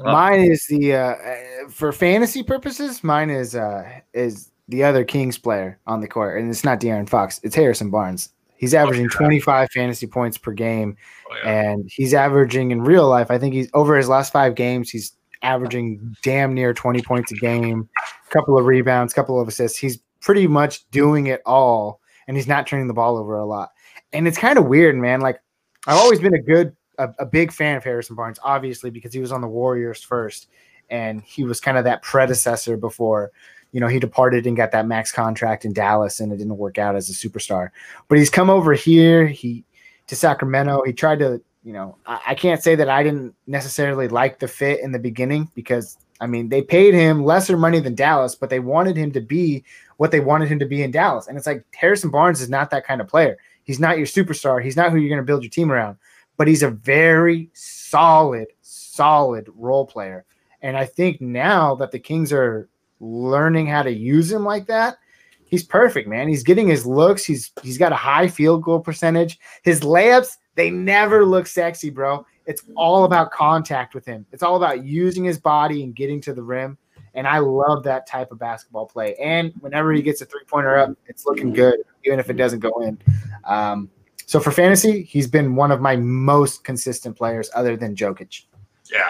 [0.01, 1.35] Mine is the uh, uh,
[1.69, 3.03] for fantasy purposes.
[3.03, 3.83] Mine is uh,
[4.13, 7.41] is the other Kings player on the court, and it's not De'Aaron Fox.
[7.43, 8.29] It's Harrison Barnes.
[8.55, 10.95] He's averaging 25 fantasy points per game,
[11.29, 11.71] Oh, yeah.
[11.71, 13.31] and he's averaging in real life.
[13.31, 14.89] I think he's over his last five games.
[14.91, 19.79] He's averaging damn near 20 points a game, a couple of rebounds, couple of assists.
[19.79, 23.71] He's pretty much doing it all, and he's not turning the ball over a lot.
[24.13, 25.19] And it's kind of weird, man.
[25.21, 25.41] Like
[25.87, 29.19] I've always been a good, a, a big fan of Harrison Barnes, obviously because he
[29.19, 30.47] was on the Warriors first,
[30.89, 33.31] and he was kind of that predecessor before.
[33.71, 36.77] You know, he departed and got that max contract in Dallas, and it didn't work
[36.77, 37.69] out as a superstar.
[38.07, 39.27] But he's come over here.
[39.27, 39.63] He
[40.07, 40.83] to Sacramento.
[40.85, 44.47] He tried to, you know, I, I can't say that I didn't necessarily like the
[44.47, 48.51] fit in the beginning because I mean, they paid him lesser money than Dallas, but
[48.51, 49.63] they wanted him to be
[50.01, 51.27] what they wanted him to be in Dallas.
[51.27, 53.37] And it's like Harrison Barnes is not that kind of player.
[53.65, 54.59] He's not your superstar.
[54.59, 55.97] He's not who you're going to build your team around,
[56.37, 60.25] but he's a very solid, solid role player.
[60.63, 62.67] And I think now that the Kings are
[62.99, 64.97] learning how to use him like that,
[65.45, 66.27] he's perfect, man.
[66.27, 67.23] He's getting his looks.
[67.23, 69.37] He's he's got a high field goal percentage.
[69.61, 72.25] His layups, they never look sexy, bro.
[72.47, 74.25] It's all about contact with him.
[74.31, 76.79] It's all about using his body and getting to the rim.
[77.13, 79.15] And I love that type of basketball play.
[79.15, 82.59] And whenever he gets a three pointer up, it's looking good, even if it doesn't
[82.59, 82.97] go in.
[83.43, 83.89] Um,
[84.25, 88.45] so for fantasy, he's been one of my most consistent players, other than Jokic.
[88.89, 89.09] Yeah,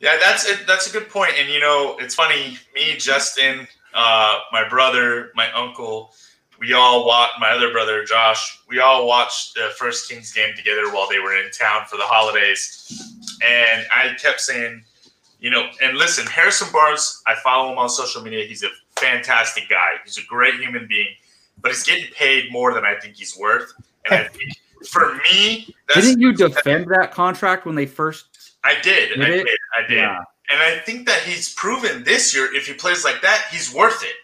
[0.00, 0.66] yeah, that's it.
[0.66, 1.32] That's a good point.
[1.38, 2.58] And you know, it's funny.
[2.74, 6.12] Me, Justin, uh, my brother, my uncle,
[6.58, 7.34] we all watched.
[7.38, 11.36] My other brother, Josh, we all watched the first Kings game together while they were
[11.36, 13.16] in town for the holidays.
[13.46, 14.82] And I kept saying,
[15.40, 18.44] you know, and listen, Harrison Barnes, I follow him on social media.
[18.44, 19.86] He's a fantastic guy.
[20.04, 21.08] He's a great human being,
[21.60, 23.72] but he's getting paid more than I think he's worth.
[24.10, 24.52] And I think
[24.88, 28.56] for me, didn't you defend that contract when they first?
[28.64, 29.10] I did.
[29.10, 29.48] Did I did.
[29.78, 29.96] I did.
[29.98, 30.24] Yeah.
[30.50, 34.02] And I think that he's proven this year, if he plays like that, he's worth
[34.02, 34.14] it,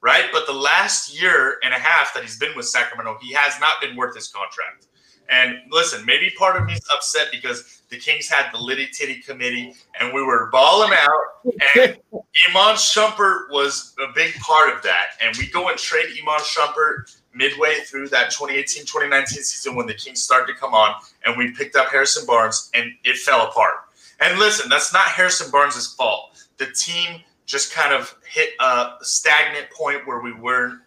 [0.00, 0.26] right?
[0.32, 3.80] But the last year and a half that he's been with Sacramento, he has not
[3.80, 4.86] been worth his contract.
[5.28, 9.20] And listen, maybe part of me is upset because the Kings had the litty titty
[9.20, 11.54] committee and we were balling out.
[11.76, 11.96] And
[12.48, 15.08] Iman Shumpert was a big part of that.
[15.22, 19.94] And we go and trade Iman Shumpert midway through that 2018 2019 season when the
[19.94, 20.94] Kings started to come on.
[21.24, 23.74] And we picked up Harrison Barnes and it fell apart.
[24.20, 26.44] And listen, that's not Harrison Barnes' fault.
[26.58, 30.80] The team just kind of hit a stagnant point where we weren't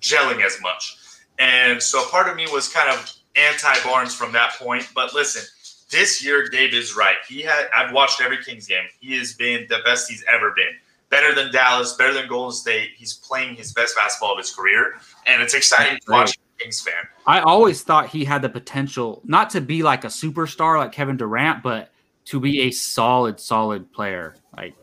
[0.00, 0.98] gelling as much.
[1.38, 4.88] And so part of me was kind of anti Barnes from that point.
[4.94, 5.42] But listen,
[5.90, 7.16] this year Gabe is right.
[7.28, 8.84] He had I've watched every Kings game.
[9.00, 10.74] He has been the best he's ever been.
[11.10, 12.90] Better than Dallas, better than Golden State.
[12.96, 14.94] He's playing his best basketball of his career,
[15.26, 16.38] and it's exciting to watch.
[16.58, 16.94] Kings fan.
[17.26, 21.16] I always thought he had the potential not to be like a superstar like Kevin
[21.16, 21.90] Durant, but
[22.26, 24.74] to be a solid, solid player, like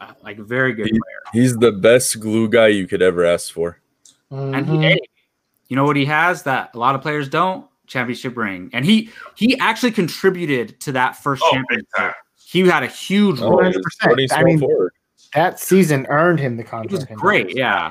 [0.00, 1.20] uh, like a very good He- player.
[1.34, 3.78] He's the best glue guy you could ever ask for.
[4.30, 4.92] And Mhm.
[4.94, 5.08] he,
[5.68, 7.66] you know what he has that a lot of players don't?
[7.88, 8.70] Championship ring.
[8.72, 12.14] And he he actually contributed to that first Oh, championship.
[12.46, 13.60] He had a huge Oh, role.
[13.60, 14.32] 100%.
[14.32, 14.92] I mean, forward.
[15.34, 17.10] that season earned him the It contract.
[17.10, 17.90] was great, yeah.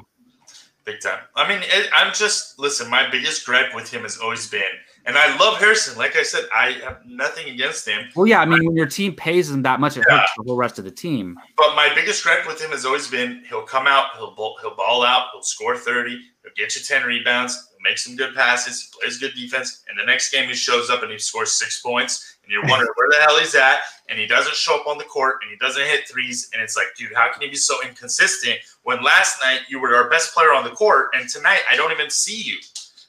[0.85, 1.19] Big time.
[1.35, 2.89] I mean, it, I'm just listen.
[2.89, 4.61] My biggest gripe with him has always been,
[5.05, 5.97] and I love Harrison.
[5.97, 8.05] Like I said, I have nothing against him.
[8.15, 10.19] Well, yeah, I mean, when your team pays him that much, it Yeah.
[10.19, 11.35] hurts the whole rest of the team.
[11.57, 14.75] But my biggest gripe with him has always been he'll come out, he'll ball, he'll
[14.77, 19.17] ball out, he'll score 30, he'll get you 10 rebounds, he'll some good passes, plays
[19.17, 22.51] good defense, and the next game he shows up and he scores six points, and
[22.51, 25.35] you're wondering where the hell he's at, and he doesn't show up on the court,
[25.41, 28.57] and he doesn't hit threes, and it's like, dude, how can you be so inconsistent
[28.83, 31.91] when last night you were our best player on the court, and tonight I don't
[31.91, 32.57] even see you.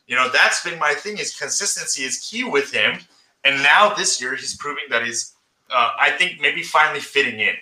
[0.07, 2.99] You know, that's been my thing is consistency is key with him,
[3.45, 5.35] and now this year he's proving that he's,
[5.71, 7.55] uh, I think maybe finally fitting in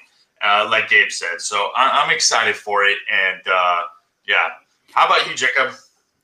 [0.42, 1.40] uh, like Gabe said.
[1.40, 2.98] So I- I'm excited for it.
[3.11, 3.82] And uh,
[4.26, 4.50] yeah,
[4.92, 5.72] how about you, Jacob?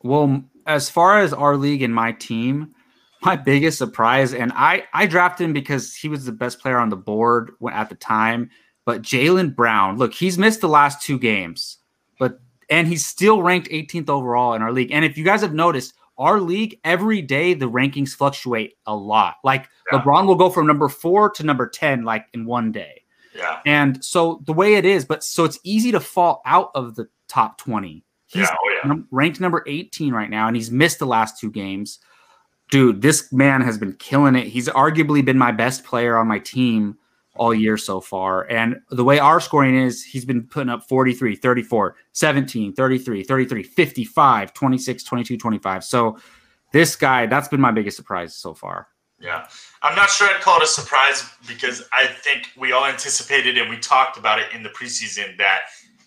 [0.02, 2.74] Well, as far as our league and my team,
[3.22, 6.88] my biggest surprise, and I I drafted him because he was the best player on
[6.88, 8.50] the board at the time.
[8.84, 11.78] But Jaylen Brown, look, he's missed the last two games,
[12.18, 14.90] but and he's still ranked 18th overall in our league.
[14.90, 19.36] And if you guys have noticed, our league every day the rankings fluctuate a lot.
[19.44, 20.00] Like Yeah.
[20.00, 23.02] LeBron will go from number four to number 10 like in one day.
[23.34, 26.96] Yeah, And so the way it is, but so it's easy to fall out of
[26.96, 28.04] the top 20.
[28.32, 28.94] He's yeah, oh yeah.
[29.10, 31.98] ranked number 18 right now, and he's missed the last two games.
[32.70, 34.46] Dude, this man has been killing it.
[34.46, 36.96] He's arguably been my best player on my team
[37.36, 38.48] all year so far.
[38.50, 43.62] And the way our scoring is, he's been putting up 43, 34, 17, 33, 33,
[43.62, 45.84] 55, 26, 22, 25.
[45.84, 46.18] So
[46.72, 48.88] this guy, that's been my biggest surprise so far.
[49.20, 49.46] Yeah,
[49.82, 53.70] I'm not sure I'd call it a surprise because I think we all anticipated and
[53.70, 55.60] we talked about it in the preseason that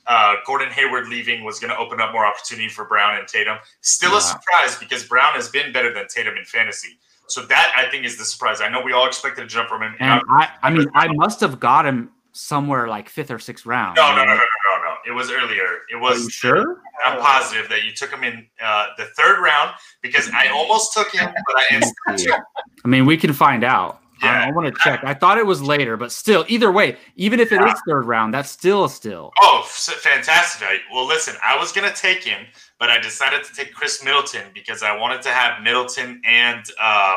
[0.08, 3.58] uh, Gordon Hayward leaving was going to open up more opportunity for Brown and Tatum.
[3.82, 4.18] Still Yeah.
[4.18, 7.00] a surprise because Brown has been better than Tatum in fantasy.
[7.28, 8.62] So that I think is the surprise.
[8.62, 9.96] I know we all expected a jump from him.
[10.00, 13.96] And I, I mean, I must have got him somewhere like fifth or sixth round.
[13.96, 14.96] no, no, no, no, no, no, no.
[15.08, 15.80] It was earlier.
[15.92, 16.82] It Are was you sure?
[17.06, 21.12] I'm positive that you took him in uh, the third round because I almost took
[21.12, 22.34] him, but I instantly.
[22.86, 24.02] I mean, we can find out.
[24.22, 25.04] I- I, want to check.
[25.04, 28.34] I thought it was later, but still, either way, even if it is third round,
[28.34, 29.32] that's still a still.
[29.42, 30.68] Oh, fantastic!
[30.94, 32.46] Well, listen, I was gonna take him,
[32.80, 37.16] but I decided to take Khris Middleton because I wanted to have Middleton and um,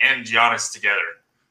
[0.00, 1.00] and Giannis together.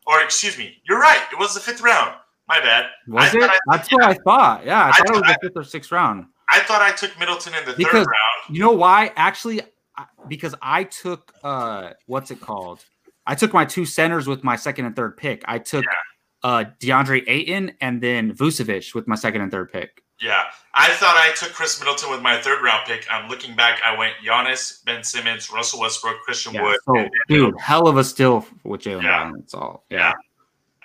[0.06, 1.22] Or excuse me, you're right.
[1.32, 2.16] It was the fifth round.
[2.48, 2.88] My bad.
[3.08, 3.44] Was I it?
[3.50, 4.66] I- That's what I thought.
[4.66, 6.26] Yeah, I, I thought it was the fifth or sixth round.
[6.54, 8.56] I thought I took Middleton in the Because- third round.
[8.56, 9.12] You know why?
[9.16, 9.62] Actually,
[10.28, 12.84] because I took uh, what's it called?
[13.26, 15.44] I took my two centers with my second and third pick.
[15.48, 15.86] I took
[16.44, 20.02] uh DeAndre Ayton and then Vucevic with my second and third pick.
[20.22, 20.44] Yeah,
[20.74, 23.06] I thought I took Khris Middleton with my third round pick.
[23.12, 23.82] I'm looking back.
[23.84, 26.62] I went Giannis, Ben Simmons, Russell Westbrook, Christian Yeah.
[26.64, 26.78] Wood.
[26.86, 29.24] So, and- dude, hell of a steal with Jaylen Yeah.
[29.24, 29.34] Brown.
[29.38, 29.86] That's all.
[29.90, 29.98] Yeah.
[30.00, 30.14] Yeah.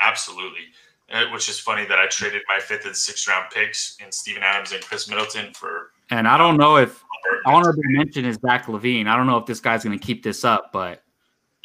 [0.01, 0.66] Absolutely.
[1.12, 4.43] Uh, which is funny that I traded my fifth and sixth round picks in Steven
[4.43, 5.93] Adams and Khris Middleton for.
[6.11, 7.03] And I don't know if
[7.47, 9.07] honorable mention is Zach LaVine.
[9.09, 11.03] I don't know if this guy's going to keep this up, but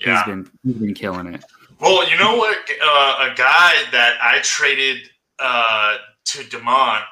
[0.06, 0.18] Yeah.
[0.18, 1.44] he's been he's been killing it.
[1.80, 2.58] Well, you know what?
[2.82, 7.04] Uh, a guy that I traded uh, to Demont,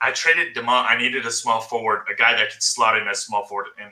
[0.00, 0.86] I traded Demont.
[0.88, 3.68] I needed a small forward, a guy that could slot in as small forward.
[3.80, 3.90] And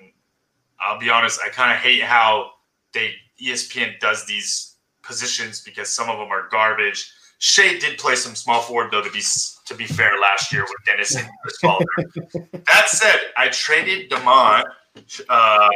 [0.79, 2.53] I'll be honest, I kind of hate how
[2.93, 7.13] they ESPN does these positions because some of them are garbage.
[7.39, 9.03] Shai did play some small forward though.
[9.03, 9.23] To be
[9.67, 11.59] to be fair, last year with Dennis and Chris
[12.67, 14.65] that said, I traded Demont,
[15.29, 15.69] uh,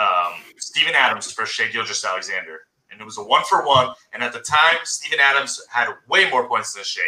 [0.00, 3.94] um, Steven Adams for Shai Gilgeous Alexander and it was a one for one.
[4.12, 7.02] And at the time, Steven Adams had way more points than Shai.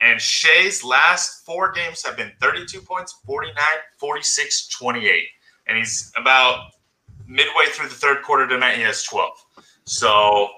[0.00, 3.54] And Shai's last four games have been 32 points, 49,
[3.98, 5.24] 46, 28.
[5.66, 6.72] And he's about
[7.26, 9.30] midway through the third quarter tonight, he has 12.
[9.84, 10.48] So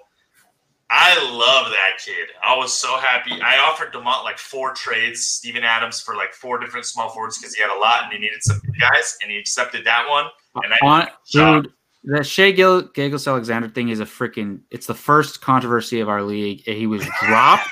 [0.90, 2.28] I love that kid.
[2.42, 3.32] I was so happy.
[3.42, 7.54] I offered Demont like four trades, Steven Adams for like four different small forwards because
[7.54, 10.26] he had a lot and he needed some guys, and he accepted that one.
[10.64, 11.64] And I On, Shock.
[11.64, 11.72] dude,
[12.04, 14.60] the Shai Gil- Gagos Alexander thing is a freaking.
[14.70, 16.62] It's the first controversy of our league.
[16.62, 17.68] He was dropped.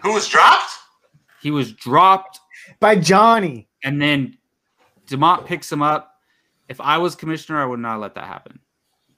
[0.00, 0.70] who was dropped?
[1.42, 2.38] he was dropped,
[2.80, 3.68] By Johnny.
[3.84, 4.38] and then
[5.06, 6.14] Demont picks him up.
[6.68, 8.58] If I was commissioner, I would not let that happen.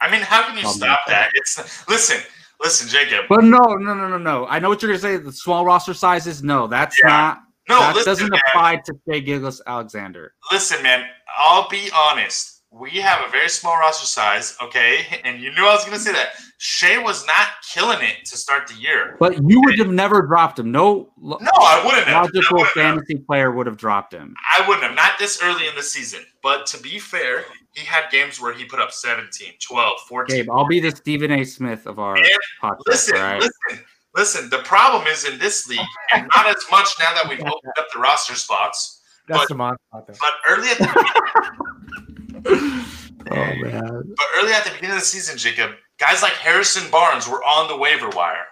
[0.00, 1.30] I mean, how can you Problem stop that?
[1.34, 2.20] It's listen,
[2.64, 3.26] listen, Jacob.
[3.28, 4.46] But no, no, no, no, no.
[4.46, 5.16] I know what you're gonna say.
[5.18, 6.42] The small roster sizes.
[6.42, 7.08] No, that's Yeah.
[7.10, 7.40] not.
[7.68, 8.40] No, that listen, doesn't man.
[8.48, 10.34] apply to Shai Gilgeous Alexander.
[10.50, 11.06] Listen, man.
[11.38, 12.53] I'll be honest.
[12.80, 15.20] We have a very small roster size, okay?
[15.22, 16.30] And you knew I was going to say that.
[16.58, 19.16] Shai was not killing it to start the year.
[19.20, 20.72] But you would have never dropped him.
[20.72, 22.24] No No, I wouldn't have.
[22.24, 22.84] Logical wouldn't have.
[22.96, 24.34] fantasy player would have dropped him.
[24.58, 24.96] I wouldn't have.
[24.96, 26.24] Not this early in the season.
[26.42, 27.44] But to be fair,
[27.74, 30.36] he had games where he put up 17, 12, 14.
[30.36, 31.44] Gabe, I'll be the Stephen A.
[31.44, 32.26] Smith of our And
[32.60, 32.78] podcast.
[32.88, 33.40] Listen, all right?
[33.40, 33.84] listen,
[34.16, 34.50] listen.
[34.50, 35.78] The problem is in this league,
[36.12, 39.54] and not as much now that we've opened up the roster spots, That's But- the
[39.54, 40.86] monster out but early at the
[42.46, 42.54] Oh,
[43.30, 44.14] man.
[44.16, 47.68] But early at the beginning of the season, Jacob, guys like Harrison Barnes were on
[47.68, 48.46] the waiver wire.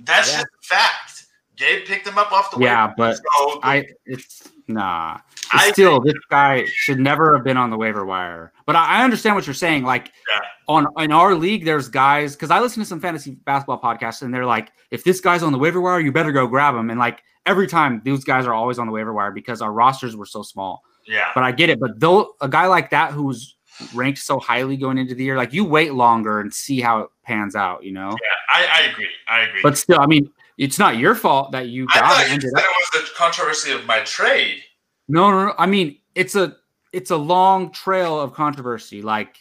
[0.00, 0.38] That's Yeah.
[0.38, 1.26] just a fact.
[1.56, 2.94] Gabe picked him up off the Yeah, waiver.
[2.96, 5.18] but so I it's nah.
[5.52, 8.52] I- Still, this guy should never have been on the waiver wire.
[8.66, 9.84] But I, I understand what you're saying.
[9.84, 10.40] Like Yeah.
[10.66, 14.32] on in our league, there's guys because I listen to some fantasy basketball podcasts, and
[14.34, 16.90] they're like, if this guy's on the waiver wire, you better go grab him.
[16.90, 20.16] And like every time, these guys are always on the waiver wire because our rosters
[20.16, 20.82] were so small.
[21.06, 21.80] Yeah, But I get it.
[21.80, 23.56] But though a guy like that who's
[23.94, 27.10] ranked so highly going into the year, like you wait longer and see how it
[27.24, 28.10] pans out, you know.
[28.10, 28.16] yeah,
[28.50, 29.08] I, I agree.
[29.28, 29.60] I agree.
[29.62, 32.32] But still, I mean, it's not your fault that you I got thought it.
[32.32, 34.62] ended up- it was the controversy of my trade.
[35.08, 35.54] No, no, no.
[35.58, 36.56] I mean, it's a
[36.92, 39.02] it's a long trail of controversy.
[39.02, 39.36] Like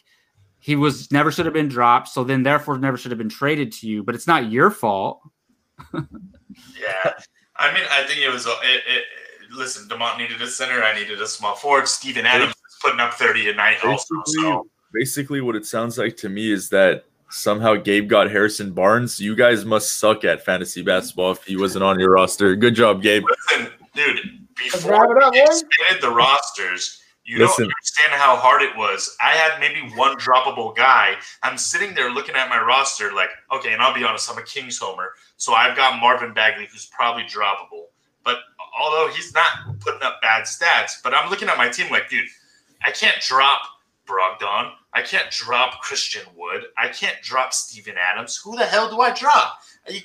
[0.60, 3.72] he was never should have been dropped, so then therefore never should have been traded
[3.74, 4.04] to you.
[4.04, 5.22] But it's not your fault.
[6.80, 7.14] Yeah,
[7.56, 8.46] I mean, I think it was.
[8.46, 8.52] It,
[8.88, 9.04] it,
[9.52, 10.84] listen, Demont needed a center.
[10.84, 11.88] I needed a small forward.
[11.88, 13.78] Steven Adams was putting up thirty a night.
[13.84, 18.30] Also, Basically, so basically, what it sounds like to me is that somehow Gabe got
[18.30, 19.20] Harrison Barnes.
[19.20, 22.56] You guys must suck at fantasy basketball if he wasn't on your roster.
[22.56, 23.24] Good job, Gabe.
[23.50, 24.38] listen, dude.
[24.58, 25.64] Before up, we boys.
[25.64, 27.64] expanded the rosters, you Listen.
[27.64, 29.16] don't understand how hard it was.
[29.20, 31.16] I had maybe one droppable guy.
[31.42, 34.44] I'm sitting there looking at my roster, like, okay, and I'll be honest, I'm a
[34.44, 37.86] Kings homer, so I've got Marvin Bagley, who's probably droppable.
[38.24, 38.40] But
[38.80, 42.28] although he's not putting up bad stats, but I'm looking at my team like, dude,
[42.84, 43.62] I can't drop
[44.08, 44.74] Brogdon.
[44.94, 46.66] I can't drop Christian Wood.
[46.78, 48.36] I can't drop Steven Adams.
[48.44, 49.60] Who the hell do I drop?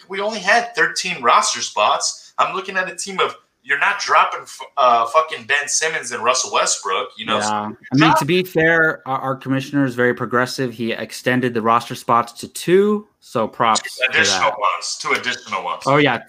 [0.09, 2.33] We only had 13 roster spots.
[2.39, 3.35] I'm looking at a team of
[3.67, 4.47] you're not dropping
[4.77, 7.11] uh, fucking Ben Simmons and Russell Westbrook.
[7.19, 7.73] You know, yeah.
[7.93, 10.73] I mean, to be fair, our, our commissioner is very progressive.
[10.73, 14.59] He extended the roster spots to two, so props two for additional that.
[14.61, 15.83] ones, two additional ones.
[15.85, 16.23] Oh yeah,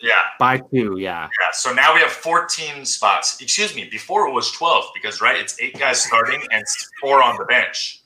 [0.00, 0.98] yeah, by two.
[0.98, 1.22] Yeah.
[1.22, 1.48] yeah.
[1.52, 3.40] So now we have 14 spots.
[3.40, 3.88] Excuse me.
[3.90, 6.64] Before it was 12 because right, it's eight guys starting and
[7.00, 8.02] four on the bench.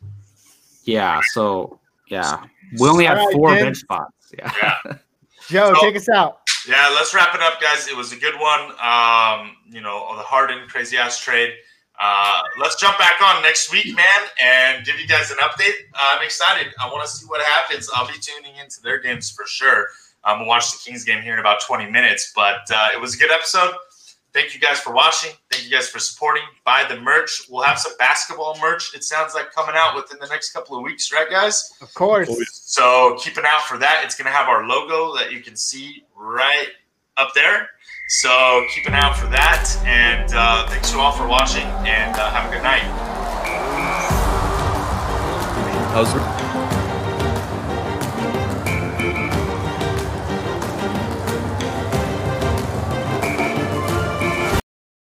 [0.85, 1.21] Yeah.
[1.33, 2.43] So yeah,
[2.79, 3.65] we only have four Ken.
[3.65, 4.33] bench spots.
[4.39, 4.51] Yeah.
[4.63, 4.93] Yeah.
[5.49, 6.41] Joe, So- take us out.
[6.67, 7.89] Yeah, let's wrap it up, guys.
[7.89, 8.61] It was a good one.
[8.81, 11.53] Um, you know, the Harden crazy ass trade.
[12.01, 14.05] Uh, let's jump back on next week, man,
[14.41, 15.75] and give you guys an update.
[15.95, 16.73] I'm excited.
[16.81, 17.89] I want to see what happens.
[17.95, 19.89] I'll be tuning into their games for sure.
[20.25, 22.33] I'm um, we'll watch the Kings game here in about 20 minutes.
[22.35, 23.75] But uh, it was a good episode.
[24.33, 25.33] Thank you guys for watching.
[25.51, 26.43] Thank you guys for supporting.
[26.65, 27.43] Buy the merch.
[27.51, 28.95] We'll have some basketball merch.
[28.95, 31.75] It sounds like coming out within the next couple of weeks, right, guys?
[31.83, 32.29] Of course.
[32.65, 34.03] So keep an eye out for that.
[34.05, 36.69] It's going to have our logo that you can see right
[37.19, 37.69] up there.
[38.09, 39.69] So keep an eye out for that.
[39.85, 41.67] And uh, thanks to all for watching.
[41.87, 42.83] And uh, have a good night.
[45.93, 46.15] How's